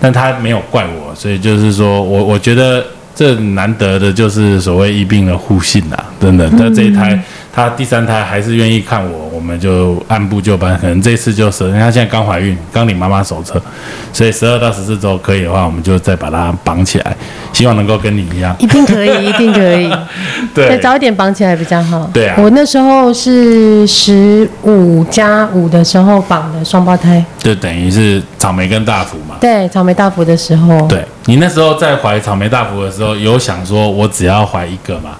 [0.00, 2.86] 但他没有怪我，所以就是说我我觉得
[3.16, 7.20] 这难得的就是所谓一病的互信啊，真的，那这一胎。
[7.54, 10.76] 她第三胎还是愿意看我，我们就按部就班。
[10.78, 13.60] 可能这次就是，因为，她现在刚怀孕，刚领妈妈手册，
[14.12, 17.14] 所以十二到十四周可以的话，我们就再把它绑起来，
[17.52, 18.56] 希望能够跟你一样。
[18.58, 19.92] 一定可以，一定可以。
[20.54, 22.08] 对，早一点绑起来比较好。
[22.12, 29.36] 对啊，我那时候是十五加五的时候绑的双胞胎，就等于是草莓跟大福嘛。
[29.40, 30.86] 对，草莓大福的时候。
[30.88, 35.10] 对你那时候在怀草莓大福的时候，有想说我只要怀一个吗？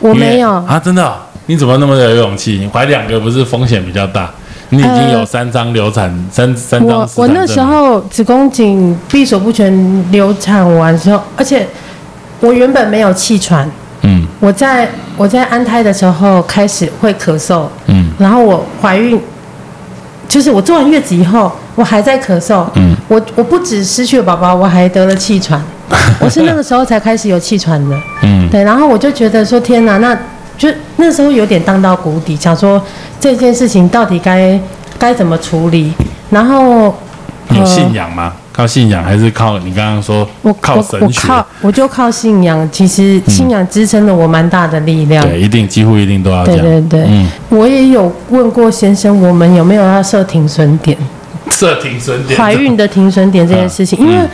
[0.00, 1.25] 我没有啊，真的。
[1.46, 2.58] 你怎么那么有勇气？
[2.60, 4.30] 你怀两个不是风险比较大？
[4.70, 6.98] 你已经有三张流产，三三张。
[6.98, 11.64] 我我那时候子宫颈闭锁不全流产完之后，而且
[12.40, 13.70] 我原本没有气喘。
[14.02, 14.26] 嗯。
[14.40, 17.66] 我在我在安胎的时候开始会咳嗽。
[17.86, 18.10] 嗯。
[18.18, 19.20] 然后我怀孕，
[20.28, 22.66] 就是我做完月子以后，我还在咳嗽。
[22.74, 22.96] 嗯。
[23.06, 25.64] 我我不止失去了宝宝，我还得了气喘。
[26.18, 27.96] 我是那个时候才开始有气喘的。
[28.22, 28.50] 嗯。
[28.50, 30.18] 对，然后我就觉得说：天哪，那。
[30.56, 32.82] 就那时候有点荡到谷底，想说
[33.20, 34.58] 这件事情到底该
[34.98, 35.92] 该怎么处理。
[36.30, 36.94] 然后
[37.50, 38.32] 有信仰吗？
[38.52, 40.26] 靠信仰还是靠你刚刚说？
[40.42, 42.68] 我靠神学，我靠我就靠信仰。
[42.72, 45.22] 其实信仰支撑了我蛮大的力量。
[45.22, 46.44] 对，一定几乎一定都要。
[46.44, 50.96] 对对对，嗯，我也有问过先生，我们有没有要设停损点？
[51.50, 52.38] 设停损点？
[52.38, 54.26] 怀孕的停损点这件事情，因为。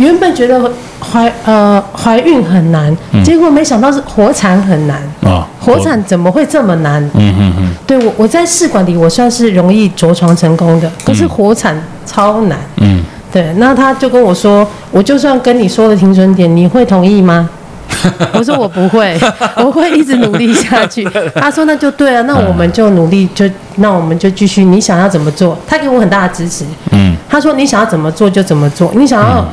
[0.00, 0.58] 原本觉得
[0.98, 5.46] 怀呃怀孕很难，结果没想到是活产很难啊！
[5.60, 7.02] 活产怎么会这么难？
[7.14, 12.58] 嗯嗯嗯，对我我在试管里我算是容易着床成功的，可是活产超难。
[12.78, 17.50] 嗯，对，那他就跟我说，我就算跟你说了停损点，你会同意吗？
[18.32, 19.14] 我说我不会，
[19.62, 21.04] 我会一直努力下去。
[21.36, 23.44] 他说那就对了，那我们就努力，就
[23.76, 24.64] 那我们就继续。
[24.64, 25.58] 你想要怎么做？
[25.66, 26.64] 他给我很大的支持。
[26.92, 29.46] 嗯，他说你想要怎么做就怎么做，你想要。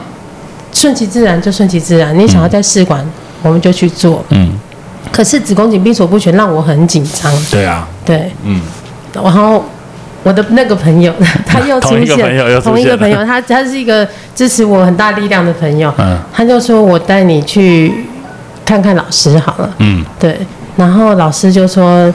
[0.79, 3.03] 顺其自然就顺其自然，你想要在试管，
[3.41, 4.23] 我们就去做。
[4.29, 4.51] 嗯。
[5.11, 7.33] 可是子宫颈闭锁不全让我很紧张。
[7.49, 7.87] 对啊。
[8.05, 8.31] 对。
[8.43, 8.61] 嗯。
[9.11, 9.65] 然后
[10.21, 11.11] 我的那个朋友
[11.47, 15.91] 他又出现，同一个朋友，他他是一个支持我很大力量的朋友。
[15.97, 16.15] 嗯。
[16.31, 17.91] 他就说我带你去
[18.63, 19.73] 看看老师好了。
[19.79, 20.05] 嗯。
[20.19, 20.37] 对。
[20.75, 22.13] 然后老师就说。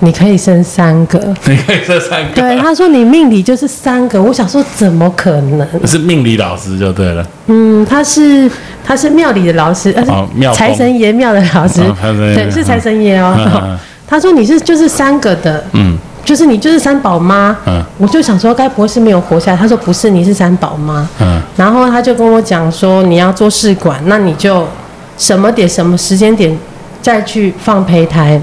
[0.00, 2.34] 你可以生三个，你可以生三个。
[2.34, 4.22] 对，他说你命理就是三个。
[4.22, 5.86] 我想说怎么可能？
[5.86, 7.26] 是命理老师就对了。
[7.46, 8.48] 嗯，他是
[8.84, 13.76] 他是庙里的老师，哦，庙财神爷庙的老师，对，是财神爷哦。
[14.06, 17.56] 他说你是就是三个的，嗯，就是你就是三宝妈。
[17.66, 19.56] 嗯，我就想说该不会是没有活下来？
[19.56, 21.06] 他说不是，你是三宝妈。
[21.20, 24.64] 嗯，然后他就跟我讲说你要做试管，那你就
[25.18, 26.56] 什么点什么时间点
[27.02, 28.40] 再去放胚胎。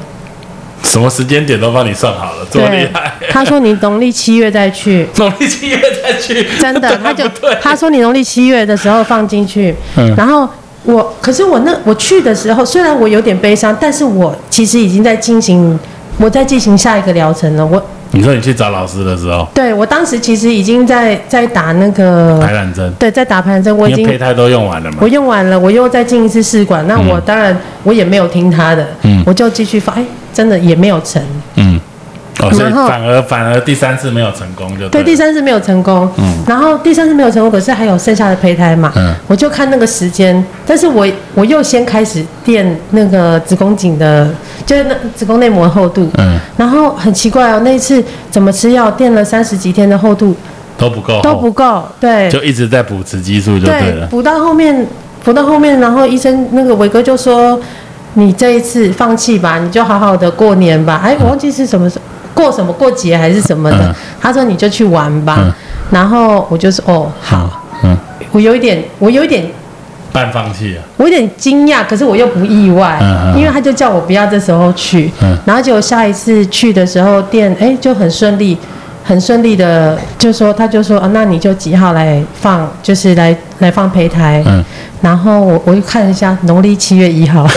[0.86, 3.14] 什么时间点都帮你算好了，这么厉害。
[3.30, 7.28] 他说你农历七月再去， 农历七月再去， 真的， 他就
[7.62, 9.76] 他说你农历七月的时候放进去。
[9.98, 10.48] 嗯，然后
[10.84, 15.78] 我，可是我那我去的时候，虽然我有点悲伤，但是我其实已经在进行，
[16.18, 17.66] 我在进行下一个疗程了。
[17.66, 30.06] 我你说你去找老师的时候，对我当时其实已经在在打那个排卵针，对，在打排卵针，我已经胚胎都用完了嘛，我用完了，我又再进一次试管，那我当然我也没有听他的，嗯，我就继续放，哎。
[30.36, 31.20] 真的也没有成，
[31.56, 31.80] 嗯，
[32.42, 44.30] 哦，所以反而反而第三次没有成功就对，第三次没有成功，嗯，然后第三次没有成功，可是还有剩下的胚胎嘛，嗯，我就看那个时间，但是我我又先开始垫那个子宫颈的
[44.66, 46.12] 就是那子宫内膜厚度。
[46.18, 46.38] 嗯。
[46.58, 50.36] 然后很奇怪哦，那一次怎么吃药垫了三十几天的厚度
[50.78, 51.84] 都不够，都不够。
[52.00, 52.30] 对。
[52.30, 54.08] 就一直在补雌激素就对了。
[54.08, 54.86] 补到后面，
[55.24, 57.60] 补到后面，然后医生那个伟哥就说
[58.16, 62.04] ：“你这一次放弃吧，你就好好的过年吧。”哎，我忘记是什么时候
[62.34, 63.96] 过什么过节还是什么的。
[64.20, 65.56] 他说：“你就去玩吧。”
[65.92, 67.96] 然后我就说：“哦，好。”嗯。
[68.32, 69.46] 我有一点，我有一点。
[70.12, 70.80] 半放弃啊！
[70.96, 72.98] 我有点惊讶，可是我又不意外，
[73.36, 75.12] 因为他就叫我不要这时候去，
[75.44, 78.58] 然后结果下一次去的时候，店哎就很顺利，
[79.08, 84.44] 很顺利的就说他就说啊，那你就几号来放，就是来来放胚胎，
[85.00, 87.48] 然后我我就看一下农历七月一号。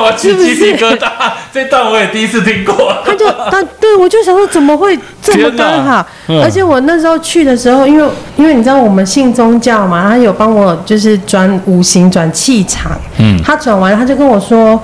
[0.00, 1.08] 我起鸡皮疙瘩，
[1.52, 2.94] 这段我也第一次听过。
[3.04, 6.06] 他就他对我就想说怎么会这么刚好？
[6.42, 12.92] 而且我那时候去的时候，因为因为你知道我们信宗教嘛，他有帮我就是转五行转气场。
[13.18, 14.80] 嗯，他转完他就跟我说，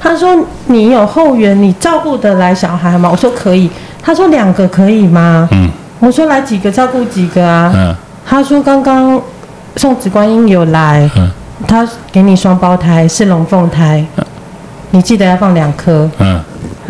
[0.00, 3.10] 他说你有后援，你照顾得来小孩吗？
[3.12, 3.68] 我说可以。
[4.02, 5.48] 他说两个可以吗？
[5.52, 7.72] 嗯，我说来几个照顾几个啊？
[7.74, 7.94] 嗯，
[8.26, 9.20] 他说刚刚
[9.76, 11.30] 送子观音有来，嗯，
[11.66, 14.04] 他给你双胞胎是龙凤胎。
[14.90, 16.38] 你记得要放两颗，嗯，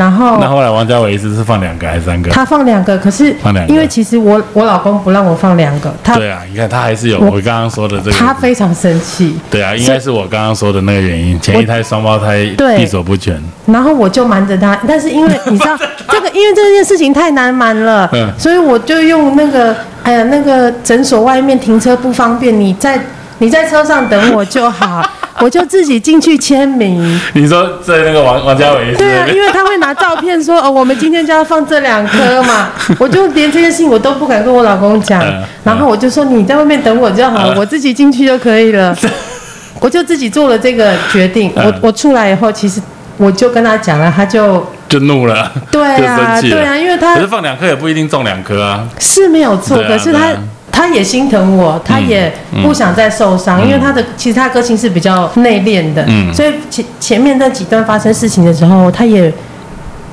[0.02, 2.28] 然后那后来王家伟意思是放两个还是三个？
[2.32, 12.44] 他放两个，可是放两个，因为其实我我老公不让我放两个，他对啊，你看他还是有我刚刚说的这个，他非常生气，对啊，应该是我刚刚说的那个原因，前一胎双胞胎
[12.76, 15.78] 闭锁不全，然后我就瞒着他，但是因为 你知道
[16.08, 19.72] 这个，因为这件事情太难瞒了，嗯，所以我就用那个，
[20.02, 22.98] 哎呀，那个诊所外面停车不方便，你在
[23.38, 25.00] 你在车上等我就好。
[25.42, 27.20] 我就自己进去签名。
[27.34, 32.70] 你说在那个王王家伟对啊，因为他会拿照片说哦，我们今天就要放这两颗嘛。
[33.00, 35.20] 我就连这件事情我都不敢跟我老公讲，
[35.64, 38.96] 然后我就说你在外面等我就好，我自己进去就可以了。
[39.80, 41.50] 我就自己做了这个决定。
[41.56, 42.80] 我我出来以后，其实
[43.16, 50.28] 我就跟他讲了，他就就怒了，对啊，对啊，因为他可是放两颗也不一定中两颗啊，是没有错，可是他。
[50.72, 59.32] 他也心疼我，他也不想再受伤，因为他的其实他个性是比较内敛的，所以前前面那几段发生事情的时候，他也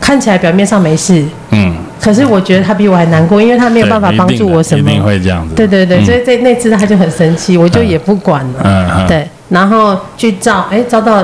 [0.02, 11.24] 看起来表面上没事，嗯，可是我觉得他比我还难过，因为他没有办法帮助我什么，一定会这样子，对对对，所以这那次他就很生气，我就也不管了，嗯对，然后去照，哎，照到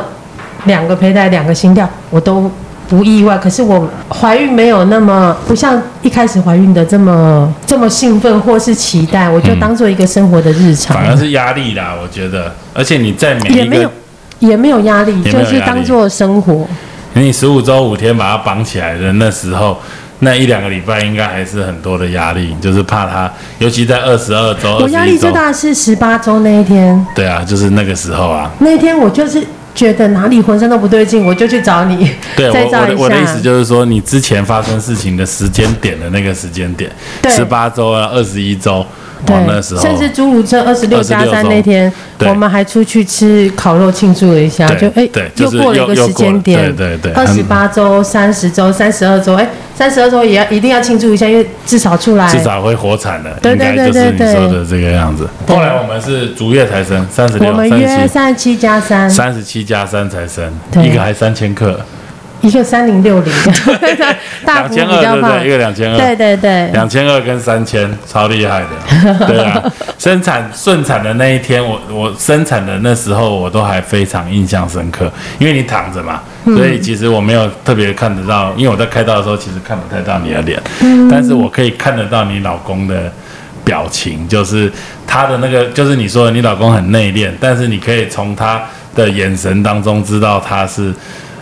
[0.64, 2.50] 两个胚胎，两个心跳，我都。
[2.88, 10.96] 不意外，可是我怀孕没有那么不像一开始怀孕的这么这么兴奋或是期待，我就当做一个生活的日常。
[10.96, 12.54] 反而是压力啦，我觉得。
[12.74, 13.92] 而且你在每也没有
[14.40, 16.68] 也没有压力，就是当做生活。
[17.14, 19.78] 你十五周五天把它绑起来的那时候，
[20.20, 24.78] 那一两个礼拜应该还是很多的压力，就是怕它，尤其在二十二周。
[24.82, 27.06] 我压力最大是十八周那一天。
[27.16, 28.52] 对啊，就是那个时候啊。
[28.60, 29.46] 那一天我就是。
[29.76, 32.10] 觉得哪里浑身都不对劲，我就去找你。
[32.36, 36.90] 对，我我我的意思就是说，你之前发生事情的时间点的那个时间点，
[37.30, 38.84] 十八周啊，二十一周。
[39.24, 39.82] 对，那时候。
[39.82, 55.30] 甚至侏儒车二十六加三那天，我们还出去吃烤肉庆祝了一下，就哎，又过了一个时间点，对对对，二十八周、三十周、三十二周，哎，三十二周也要一定要庆祝一下，因为至少出来，至少会活产的，应该就是你说的这个样子。
[55.48, 58.56] 后来我们是逐月才生，三十六，我们约三十七。
[58.56, 60.50] 加三，三十七加三才生，
[60.82, 61.78] 一个还三千克。
[62.46, 63.34] 一个三零六零，
[64.46, 65.48] 两千二对不对？
[65.48, 69.62] 一个两千二，对对对，两千二跟三千，超厉害的， 对啊。
[69.98, 80.62] 生产顺产的那一天，我我生产的那时候，我都还非常印象深刻，因为你躺着嘛，所以其实我没有特别看得到，因为我在开刀的时候其实看不太到你的脸，
[81.10, 83.12] 但是我可以看得到你老公的
[83.64, 84.72] 表情，就是
[85.08, 88.62] 他的那个，就是你说的你老公很内敛，但是你可以从他
[88.94, 90.94] 的眼神当中知道他是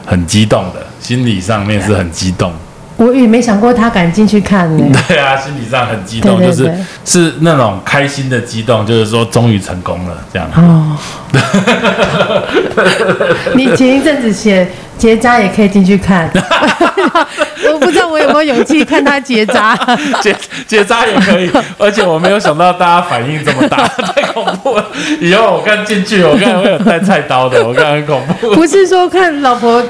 [0.05, 0.85] 很激动的。
[0.99, 2.53] 心理上面是很激动，
[2.95, 4.85] 我也没想过他敢进去看呢。
[5.09, 6.73] 对啊，心理上很激动，就是
[7.03, 10.47] 是那种开心的激动，就是说终于成功了这样。
[10.55, 10.97] 哦，
[13.55, 14.65] 你前一阵子写
[14.97, 16.31] 结扎也可以进去看，
[17.73, 19.75] 我不知道我有没有勇气看他结扎。
[20.21, 20.35] 结
[20.67, 24.85] 结扎也可以， 而且我没有想到大家反应这么大， 太恐怖了。
[25.19, 28.55] 以后我看进去，我看会有带菜刀的，我看很恐怖。
[28.55, 29.83] 不是说看老婆。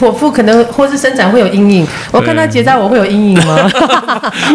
[0.00, 3.70] 剖腹可能或是生产会有阴影，我看他结扎我会有阴影吗？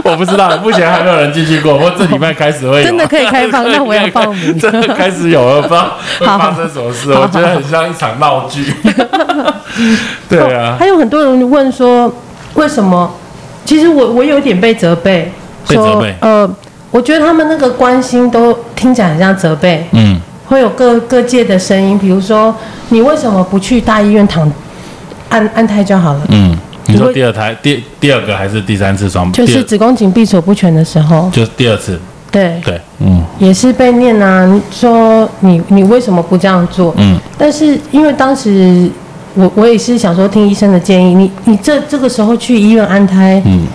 [0.03, 1.73] 我不知道，目前还没有人进去过。
[1.73, 4.59] 我这礼拜开始会真的可以开放，那我要报名。
[4.59, 8.73] 真的开始有了，不知道会发生什么事，我觉得很像一场闹剧。
[10.27, 12.11] 对啊，还有很多人问说，
[12.57, 13.09] 为什么？
[13.63, 15.31] 其实我我有点被责备，
[15.65, 16.49] 说呃，
[16.91, 19.85] 我觉得他们那个关心都听起来很像责备。
[19.91, 22.55] 嗯，会有各各界的声音，比如说
[22.89, 24.51] 你为什么不去大医院躺？
[25.29, 26.21] 安安胎就好了。
[26.29, 29.29] 嗯，你说第二胎第第二个还是第三次双？
[29.33, 31.99] 就是子宫颈闭锁不全的时候，就是第二次。
[32.31, 36.93] 对对，嗯，也是被念啊，说你你为什么不这样做？
[36.97, 38.89] 嗯，但是因为当时
[39.37, 43.67] 我我也是想说听医生的建议，你你这这个时候去医院安胎，嗯，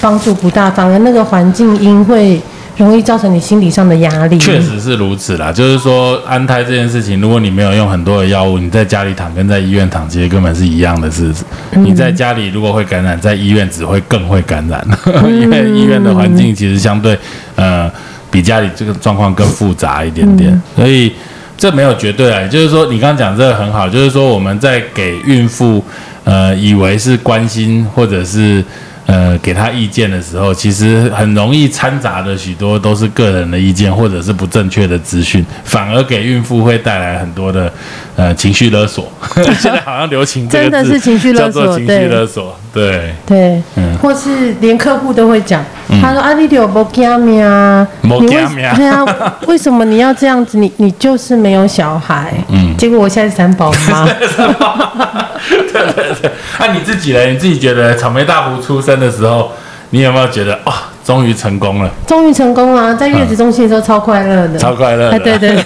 [0.00, 2.40] 帮助不大，反而那个环境因会。
[2.78, 5.52] 容易造成你心理上的压力，确实是如此啦。
[5.52, 11.34] 就是说，安胎这件事情，如果你没有用很多的药物，你在家里躺跟在医院躺，其实根本是一样的事。
[11.72, 14.86] 你在家里如果会感染，在医院只会更会感染，
[15.26, 17.18] 因为医院的环境其实相对
[17.56, 17.90] 呃
[18.30, 20.62] 比家里这个状况更复杂一点点。
[20.76, 21.12] 所以
[21.58, 22.48] 这没有绝对啊。
[22.48, 25.84] 就是说，你刚刚讲这个很好，就是说我们在给孕妇
[26.24, 28.64] 呃以为是关心或者是。
[29.10, 37.72] 呃，给她意见的时候，其实很容易掺杂的许多都是个人的意见，或者是不正确的资讯，反而给孕妇会带来很多的
[38.18, 39.08] 呃情绪勒索。
[39.60, 45.64] 现在好像流行真的是情绪勒索，情绪勒索，对对，嗯，或是连客户都会讲，
[46.02, 47.86] 他说啊，你有无惊命啊？
[48.02, 49.06] 无惊命， 对啊，
[49.46, 50.58] 为什么你要这样子？
[50.58, 54.04] 你你就是没有小孩，嗯，结果我现在三宝妈。
[54.04, 57.24] 对 对对，那你自己呢？
[57.26, 59.52] 你自己觉得草莓大福出生的时候，
[59.90, 60.74] 你有没有觉得哇，
[61.08, 61.90] 终于成功了？
[62.06, 65.08] 终于成功了，在月子中心的时候超快乐的，超快乐。
[65.08, 65.56] 哎，对对，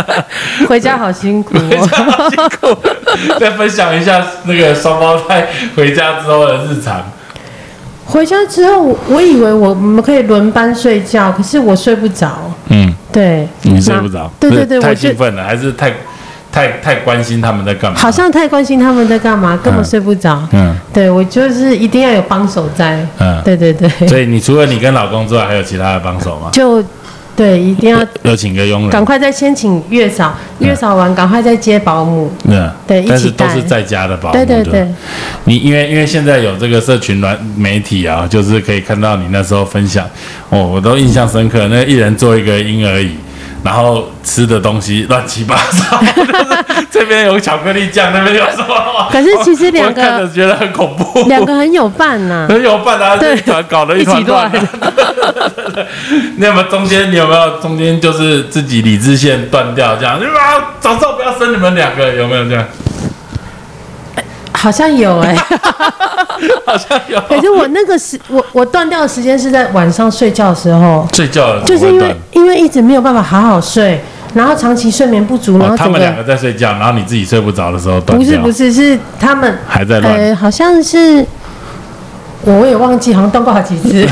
[0.66, 2.74] 回家好辛苦，回家好辛苦。
[3.38, 7.02] 再分享一下那个双胞胎回家之后的日常。
[8.06, 12.50] 回家之后，我以为我们可以轮班睡觉，可是我睡不着。
[12.70, 14.30] 嗯，对，你睡不着？
[14.40, 15.92] 对对对，太兴奋了，还是太？
[16.58, 17.98] 太太关心他们在干嘛？
[18.00, 20.42] 好像太关心他们在干嘛，根本睡不着。
[20.50, 23.06] 嗯，对我就是一定要有帮手在。
[23.20, 23.88] 嗯，对对对。
[24.08, 26.50] 所以你除了你跟老公之外，还有其他的帮手吗？
[26.52, 26.82] 就
[27.36, 32.28] 对，一定要有请个佣人，赶快再先请月嫂，月嫂完赶快再接保姆。
[32.48, 34.32] 嗯，对，但是都是在家的保姆。
[34.32, 34.84] 对对对。
[35.44, 40.04] 你因为因为现在有这个社群软媒体啊，就是可以看到你那时候分享
[40.48, 41.68] 哦，我都印象深刻。
[41.68, 43.16] 那一人做一个婴儿椅。
[43.64, 46.00] 然后吃的东西乱七八糟，
[46.90, 49.08] 这边有巧克力酱，那边有什么？
[49.10, 53.36] 可是其实两个看着觉得很恐怖，两个很有伴呐，很有伴啊，对，
[53.68, 54.50] 搞了一团乱。
[56.36, 60.16] 那么中间你有没有中间就是自己理智线断掉这样？
[60.18, 62.64] 啊，早知道不要生你们两个，有没有这样？
[64.58, 65.36] 好像有哎，
[66.66, 67.20] 好像有。
[67.28, 71.06] 可是我那个时，我我断掉的时间是在晚上睡觉的时候。
[71.14, 74.00] 睡觉就是因为因为一直没有办法好好睡，
[74.34, 81.24] 然后长期睡眠不足，然后他们两个在睡觉，然后你自己睡不着的时候断不是不是是他们还在乱，好像是
[82.42, 84.06] 我也忘记，好像断过好几次。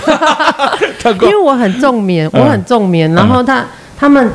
[1.22, 3.64] 因为我很重眠，我很重眠，然后他
[3.98, 4.30] 他们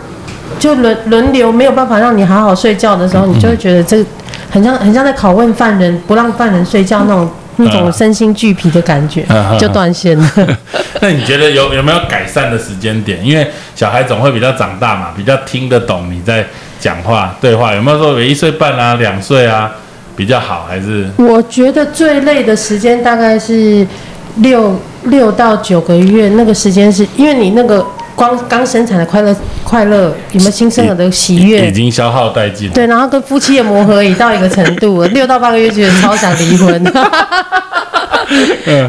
[0.60, 4.06] 就轮轮流没有办法让你好好睡觉的时候，你就会觉得这。
[4.52, 9.26] 很像很像在拷问犯人，不让犯人睡觉那种那种身心俱疲的感觉，
[9.58, 10.32] 就断线了。
[11.00, 13.26] 那你觉得有有没有改善的时间点？
[13.26, 16.46] 因为小孩总会比较长大嘛，比较听得懂你在
[16.80, 17.74] 讲话对话。
[17.74, 19.72] 有没有说一岁半啊、两岁啊
[20.16, 20.66] 比较好？
[20.70, 23.88] 还是我觉得最累的时间大概是
[24.36, 27.86] 六六到九个月，那个时间是因为你那个。
[28.22, 31.68] 光刚生产的快乐，快乐有没有新生儿的喜悦？
[31.68, 32.70] 已经消耗殆尽。
[32.70, 36.84] 对，然后跟夫妻的磨合已到一个程度了， 六到八个月觉得超想离婚。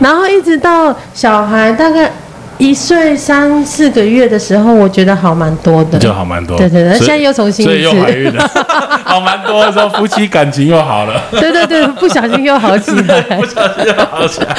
[0.02, 2.12] 然后一直到小孩大概。
[2.62, 6.56] 一岁三四个月的时候，我觉得好蛮多的，就好蛮多。
[6.56, 8.48] 对对对，现在又重新所以又怀孕了，
[9.02, 11.20] 好蛮多的时候，夫妻感情又好了。
[11.32, 14.56] 对对对，不小心又好起来， 不小心又好起来。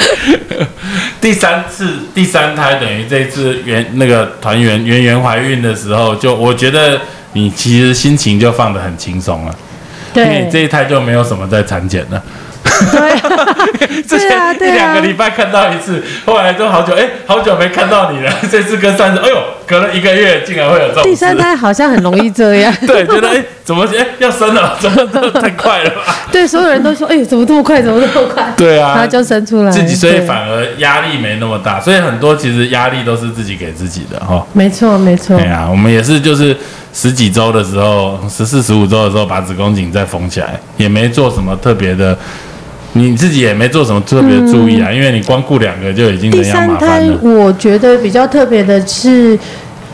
[1.18, 7.00] 第三次第三胎等于这次圆那个团圆圆圆怀孕的时候，就我觉得
[7.32, 9.54] 你其实心情就放得很轻松了，
[10.14, 12.22] 因为这一胎就没有什么在产检了。
[12.92, 18.32] 对， 之前一两个礼拜看到一次，后来都好久，哎，好久没看到你了。
[18.50, 21.02] 这次跟上次，哎呦，隔了一个月，竟然会有这种。
[21.04, 22.74] 第三胎好像很容易这样。
[22.86, 24.76] 对，觉得哎，怎么哎要生了？
[24.80, 26.16] 怎么这太快了吧？
[26.32, 27.80] 对，所有人都说，哎，怎么这么快？
[27.82, 28.52] 怎么这么快？
[28.56, 29.70] 对啊，然后就生出来。
[29.70, 34.44] 自己所以反而压力没那么大，所以很多其实压力都是自己给自己的哈。
[34.52, 35.36] 没错，没错。
[35.38, 36.56] 对啊，我们也是，就是
[36.92, 42.16] 十几周的时候，十四、十五周的时候，把子宫颈再缝起来，也没做什么特别的。
[42.96, 49.38] 你自己也没做什么特别注意啊，因为你光顾两个就已经第三胎，我觉得比较特别的是，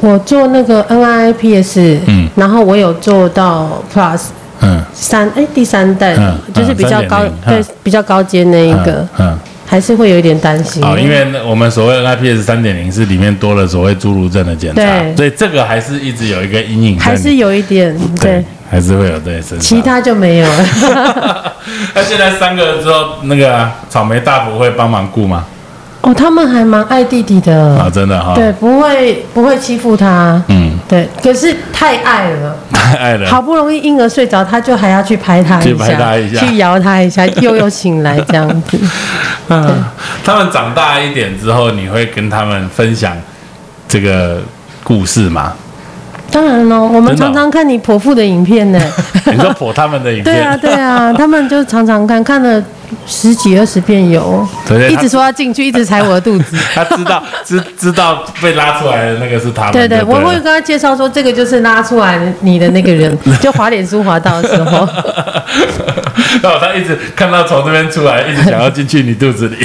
[0.01, 4.21] 我做那个 NIPS，嗯，然后我有做到 Plus，
[4.61, 6.15] 嗯，三哎第三代
[6.55, 9.39] 就是比较高，对比较高阶那一个，嗯，
[9.71, 10.83] 还是会有一点担心。
[10.83, 14.83] 哦，因为我们所谓的 IPS 三点零是里面多了所谓侏儒症的检查，
[15.17, 21.55] 所以这个还是一直有一个阴影，还是有一点对，还是会有这些身上，其他就没有了。
[21.95, 25.47] 那现在三个之后，那个草莓大福会帮忙顾吗？
[26.11, 27.77] 哦，他们还蛮爱弟弟的。
[27.77, 35.79] 啊，真的哈，对，不会不会欺负他，嗯，对，可是太爱了，太爱了，好不容易婴儿睡着，他就还要去拍他一
[36.35, 38.79] 下，去摇他一下， 又又醒来这样子。
[39.49, 39.85] 嗯，
[40.25, 43.17] 他们长大一点之后，你会跟他们分享
[43.89, 44.41] 这个
[44.83, 45.53] 故事吗？
[46.33, 48.81] 当然喽，我们常常看你剖腹的影片呢。
[49.27, 50.25] 你说剖他们的影片？
[50.25, 52.63] 对啊，对啊，他们就常常看，看了
[53.07, 54.47] 十几二十遍有，
[54.89, 56.57] 一直说要进去，一直踩我的肚子。
[56.75, 59.71] 他知道知知道被拉出来的那个是他。
[59.71, 64.89] 对对，我会跟他介绍说，这个就是拉出来你的那个人， 就滑脸书滑到的时候。
[66.43, 69.57] 然后他一直看到从这边出来，一直想要进去你肚子里。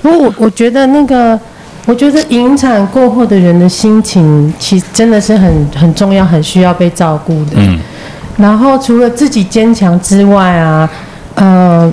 [0.00, 1.38] 不过我我觉得那个。
[1.84, 7.56] 我觉得引产过后的人的心情，其实真的是很很重要，很需要被照顾的。
[7.56, 7.76] 嗯。
[8.36, 10.88] 然后除了自己坚强之外啊，
[11.34, 11.92] 呃，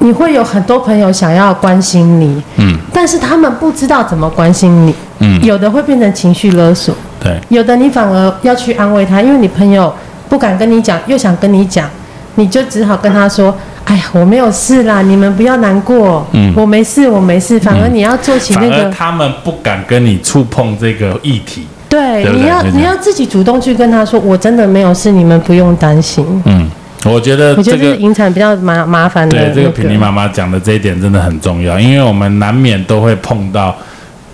[0.00, 2.42] 你会有很多朋友想要关心你。
[2.56, 2.76] 嗯。
[2.92, 4.94] 但是他们不知道怎么关心你。
[5.20, 5.42] 嗯。
[5.42, 6.94] 有的会变成情绪勒索。
[7.20, 7.38] 对。
[7.48, 9.92] 有的你反而要去安慰他，因为你朋友
[10.28, 11.88] 不敢跟你讲，又想跟你讲，
[12.36, 13.54] 你就只好跟他说。
[13.84, 16.22] 哎呀，我没有事啦，你们不要难过。
[16.32, 17.58] 嗯，我没事，我没事。
[17.58, 21.66] 反而你要做起那个，他们不敢跟你触碰这个议题。
[21.88, 26.22] 对，你要你要自己主动去跟他说，我真的没有事，你们不用担心。
[26.44, 26.70] 嗯，
[27.10, 29.36] 我觉得我觉得引产比较麻麻烦的。
[29.36, 33.76] 对，这个品妮妈妈讲的这一点真的很重要，因为我们难免都会碰到，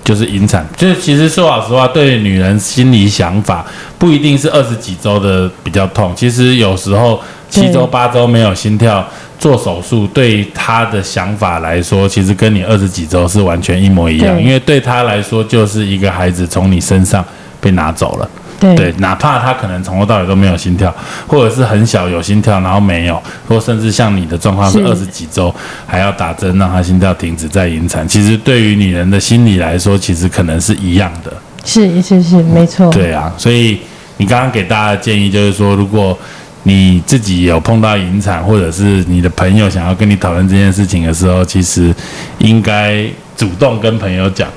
[0.03, 0.67] 就是引产。
[0.77, 3.65] 就是其实说老实话，对女人心理想法
[3.99, 9.07] 不一定是二十几周的比较痛，其实有时候七周八周没有心跳。
[9.37, 17.23] 做手术对她的想法来说，其实跟你二十几周是完全一模一样，因为对她来说就是一个孩子从你身上
[17.61, 18.31] 被拿走了。
[18.77, 20.95] 对，哪怕他可能从头到尾都没有心跳，
[21.27, 25.55] 或者是很小有心跳然后没有，或甚至像你的状况是二十几周
[25.87, 31.33] 还要打针让他心跳停止再引产，其实对于女人的心理来说，其实可能是一样的。
[31.65, 32.91] 是是是，没错。
[32.91, 33.81] 对啊，所以
[34.17, 36.17] 你刚刚给大家的建议就是说，如果
[36.63, 41.95] 你自己有碰到引产，或者是你的朋友想要跟你讨论这件事情的时候，其实
[42.39, 43.05] 应该
[43.37, 44.49] 主动跟朋友讲。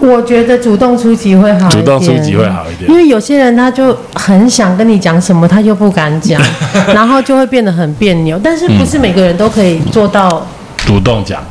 [0.00, 1.70] 我觉得主动出击会好一点。
[1.70, 6.40] 主动出击会好一点，因为有些人他就很想跟你讲什么，他又不敢讲，
[6.94, 8.38] 然后就会变得很别扭。
[8.42, 10.46] 但是不是每个人都可以做到
[10.78, 11.42] 主动讲？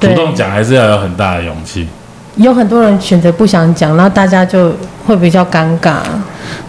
[0.00, 1.88] 主动讲还是要有很大的勇气。
[2.36, 4.70] 有很多人选择不想讲，然后大家就
[5.06, 6.00] 会比较尴尬。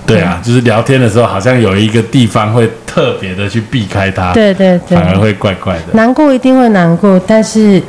[0.06, 4.32] 对啊，就是聊天的时候，好像有一个地方会特别的去避开他。
[4.32, 5.82] 对对对，反而会怪怪的。
[5.92, 7.84] 难过一定会难过，但是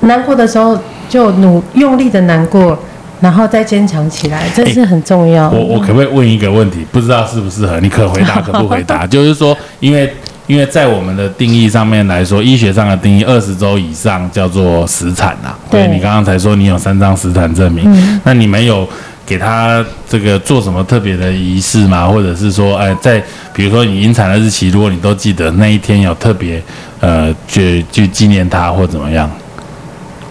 [0.00, 0.76] 难过的时候
[1.08, 2.78] 就努用力的难过，
[3.20, 5.48] 然后再坚强起来，这是很重要。
[5.50, 6.84] 我我可不可以问一个问题？
[6.92, 7.80] 不知道适不适合？
[7.80, 9.06] 你可回答可不回答？
[9.08, 10.12] 就是说，因为。
[10.48, 15.54] 因为在我们的定义上面来说，医学上的定义，二十周以上叫做死产呐。
[15.70, 17.84] 对，你刚刚才说你有三张死产证明，
[18.24, 18.88] 那你没有
[19.26, 22.08] 给他这个做什么特别的仪式吗？
[22.08, 26.62] 或者是说，哎，在比如说你引产的日期，如果你都记得那一天有特别
[27.00, 29.30] 呃去去纪念他或怎么样？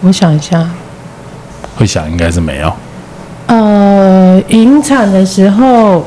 [0.00, 0.68] 我想一下，
[1.76, 2.72] 会想应该是没有。
[3.46, 6.04] 呃，引产的时候。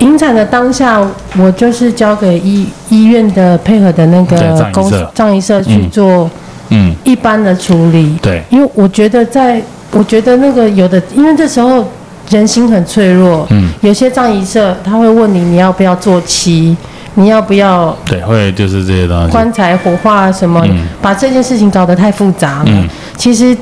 [0.00, 0.98] 引产的当下，
[1.36, 6.30] 我就是交给医医院的配合的那个公葬仪社去做，
[6.70, 8.16] 嗯，一般的处理。
[8.22, 11.86] 对，因为我觉得在，我觉得那个有的，因为这时候
[12.30, 16.74] 人心很脆弱，嗯，有些葬仪社他会问你，你要不要做七，
[17.14, 17.96] 你要不要？
[18.04, 20.64] 对，会就是这些东西，棺材火化什么，
[21.02, 22.64] 把这件事情搞得太复杂了。
[22.66, 23.56] 嗯，其实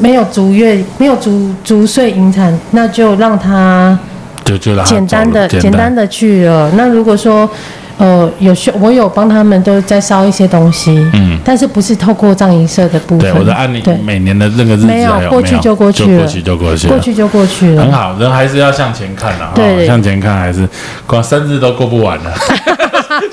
[0.00, 3.98] 没有足月，没有足足岁引产，那就让他。
[4.44, 6.68] 就就简单的简单的去了。
[6.72, 7.48] 那如果说，
[7.96, 13.32] 呃，有需我有帮他们都在烧一些东西，嗯，但是不是透过葬仪社的部分？
[13.32, 17.84] 对，我的按理每年的那个日子没有过去就过去了，过去就过去，过去就过去了。
[17.84, 20.68] 很好，人还是要向前看的，对，向前看还是
[21.06, 22.32] 光生日都过不完了。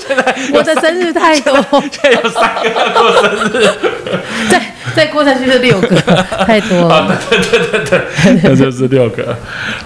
[0.06, 1.54] 现在我的生日太多，
[1.90, 3.68] 现在有三个过生日，
[4.50, 4.62] 再
[4.94, 5.96] 再过下去是六个，
[6.46, 7.16] 太多了。
[7.28, 8.00] 对对对对，
[8.42, 9.36] 那就是六个。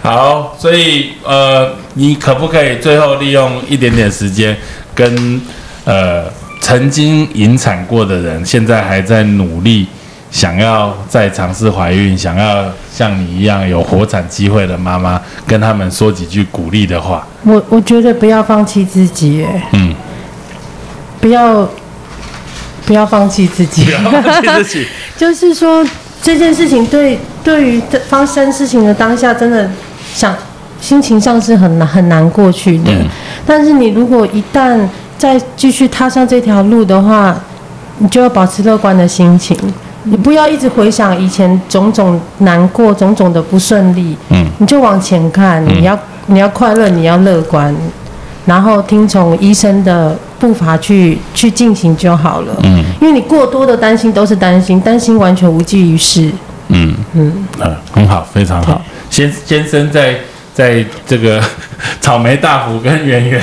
[0.02, 4.56] 好，所以呃，你可不可以最后利用一点点时间，
[4.94, 5.40] 跟
[5.84, 6.24] 呃
[6.60, 9.86] 曾经引产过的人，现在还在努力
[10.30, 17.26] 想要再尝试怀孕，想要像你一样有活产机会的妈妈，跟他们说几句鼓励的话？
[17.44, 19.94] 我我觉得不要放弃自己，哎，嗯，
[21.24, 21.66] 不要
[22.84, 24.86] 不要放弃自己，不要放弃自己。
[25.16, 25.82] 就是说
[26.20, 29.70] 这件事情对对于发生事情的当下，真的
[30.12, 30.36] 想
[30.82, 32.92] 心情上是很难很难过去的。
[33.46, 34.78] 但是你如果一旦
[35.16, 37.34] 再继续踏上这条路的话，
[37.96, 39.56] 你就要保持乐观的心情。
[40.02, 45.64] 你不要一直回想以前种种难过、种种的不顺利，嗯，你就往前看。
[45.64, 47.74] 你要你要快乐，你要乐观，
[48.44, 50.14] 然后听从医生的
[50.44, 52.54] 步伐去去进行就好了。
[52.64, 56.30] 嗯，因为你过多的担心都是担心，担心完全无济于事。
[56.68, 58.78] 嗯嗯呃，很好，非常好。
[59.08, 60.16] 先先生在
[60.52, 61.42] 在这个
[62.02, 63.40] 草莓大福跟圆圆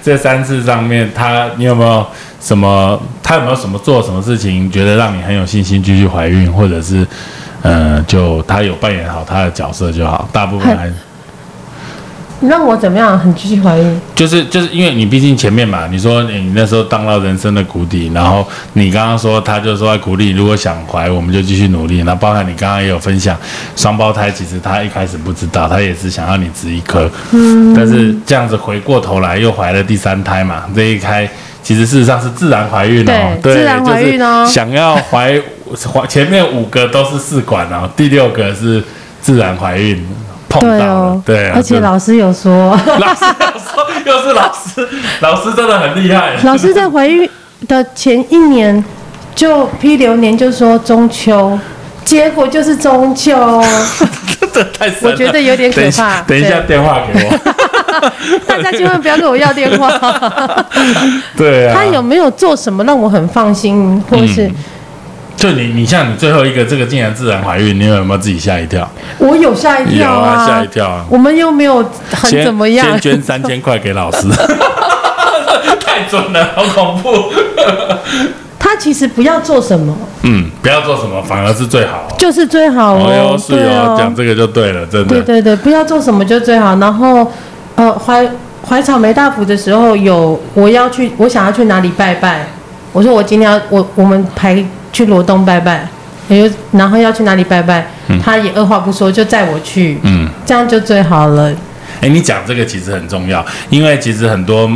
[0.00, 2.06] 这三次上面，他你有没有？
[2.40, 3.00] 什么？
[3.22, 7.04] 他有没有什么做什么事情，觉得让你很有信心继续怀孕，或者是，
[7.62, 10.28] 呃，就他有扮演好他的角色就好。
[10.30, 10.92] 大部分还
[12.40, 14.00] 是让我怎么样很继续怀孕？
[14.14, 22.02] 就是就是因为你毕竟前面嘛，你说你那时候当到人生的谷底，然后你刚刚说他就说在鼓励，如果想怀，我们就继续努力。
[22.02, 23.36] 那包含你刚刚也有分享，
[23.76, 31.28] 双胞胎其实他一开始不知道，他也是想要你植一颗，嗯，但是这样子回过头来又怀了第三胎嘛，这一胎。
[31.62, 34.44] 其实事实上是自然怀孕哦，对，自然怀孕哦。
[34.46, 35.40] 想要怀
[35.90, 38.84] 怀前面五个都是试管哦，第六个是
[39.22, 40.06] 自然怀孕
[40.60, 41.50] 碰到了，对。
[41.50, 44.88] 而且老师有说，老师有说，又是老师，
[45.20, 46.32] 老师真的很厉害。
[46.44, 47.28] 老师在怀孕
[47.68, 48.84] 的前一年
[49.34, 51.58] 就批流年，就说中秋，
[52.04, 53.62] 结果就是中秋，
[54.40, 55.10] 真的太神了。
[55.10, 56.20] 我觉得有点可怕。
[56.22, 57.38] 等一下电话给我。
[58.46, 59.90] 大家千万不要跟我要电话。
[61.36, 61.74] 对啊。
[61.76, 64.50] 他有没有做什么让我很放心，或是？
[65.44, 68.88] 就你，你像你最后一个这个竟然自然怀孕，你有没有自己吓一跳？
[69.18, 71.04] 我有吓一跳啊，吓一跳啊。
[71.10, 74.26] 我们又没有很怎么样，先捐三千 块给老师。
[75.84, 77.30] 太准了，好恐怖。
[78.58, 83.36] 他其实不要做什么，嗯，不要做什么，反而是最好，就是最好哦。
[83.38, 85.08] 是哦，讲这个就对了，真的。
[85.08, 86.74] 对对对，不要做什么就最好。
[86.76, 87.30] 然后，
[87.74, 88.26] 呃，怀
[88.66, 92.46] 怀草莓大福的时候，有我要去，我想要去哪里拜拜？
[92.94, 94.64] 我说我今天要我我们排
[94.94, 95.86] 去罗东拜拜，
[96.28, 97.86] 也就然后要去哪里拜拜？
[98.22, 101.52] 他也二话不说就载我去，嗯，这样就最好了。
[102.00, 104.70] 哎，你讲这个其实很重要，因为其实很多。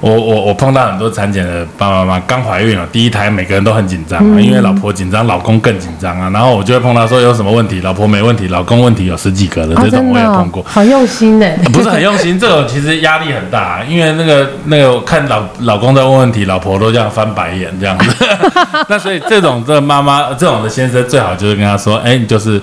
[0.00, 6.30] 我我我碰到很多产检的爸爸妈妈刚怀孕了，第一胎每个人都很紧张啊，因为老婆紧张，老公更紧张啊。
[6.30, 11.46] 然后我就会碰到说有什么问题，老婆没问题，老公问题有十几个的这种我也碰过，好用心呢。
[11.72, 18.26] 不是很用心，这种其实压力很大，因为那个那个看老老公在问问题，老婆都这样翻白眼这样子。
[18.88, 22.60] 那所以这种的妈妈，这种的先生最好就是跟他说，哎，你就是。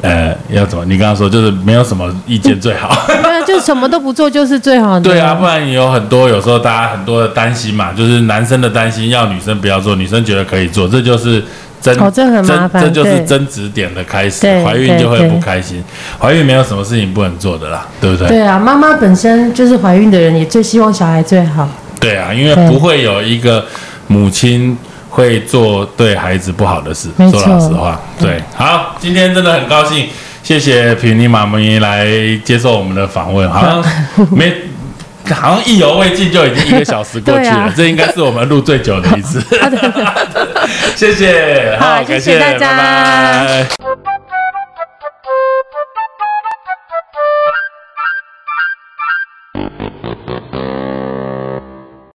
[0.00, 0.84] 呃，要怎么？
[0.84, 5.00] 你刚刚说就是没有什么意见最好， 对，就什么都不做就是最好的。
[5.00, 11.42] 对啊，不然你有很多有时候大家很多的担心嘛，就是男生的担心要女生不要做，女生觉得可以做，这就是
[11.80, 15.82] 争，这很麻烦，这就是争执点的开始，怀孕就会不开心。
[16.20, 18.28] 怀孕没有什么事情不能做的啦，对不对？
[18.28, 21.68] 对啊，妈妈本身就是怀孕的人，也最希望小孩最好。
[21.98, 23.64] 对啊，因为不会有一个
[24.06, 24.78] 母亲。
[25.10, 30.08] 会做对孩子不好的事，说老实话，对，好，今天真的很高兴，
[30.42, 32.06] 谢谢皮尼妈咪来
[32.44, 33.82] 接受我们的访问，好像
[34.30, 34.52] 没，
[35.30, 39.42] 好像意犹未尽就已经一个小时过去了，这应该是我们录最久的一次，
[40.94, 43.87] 谢谢，好，感谢大家，拜拜。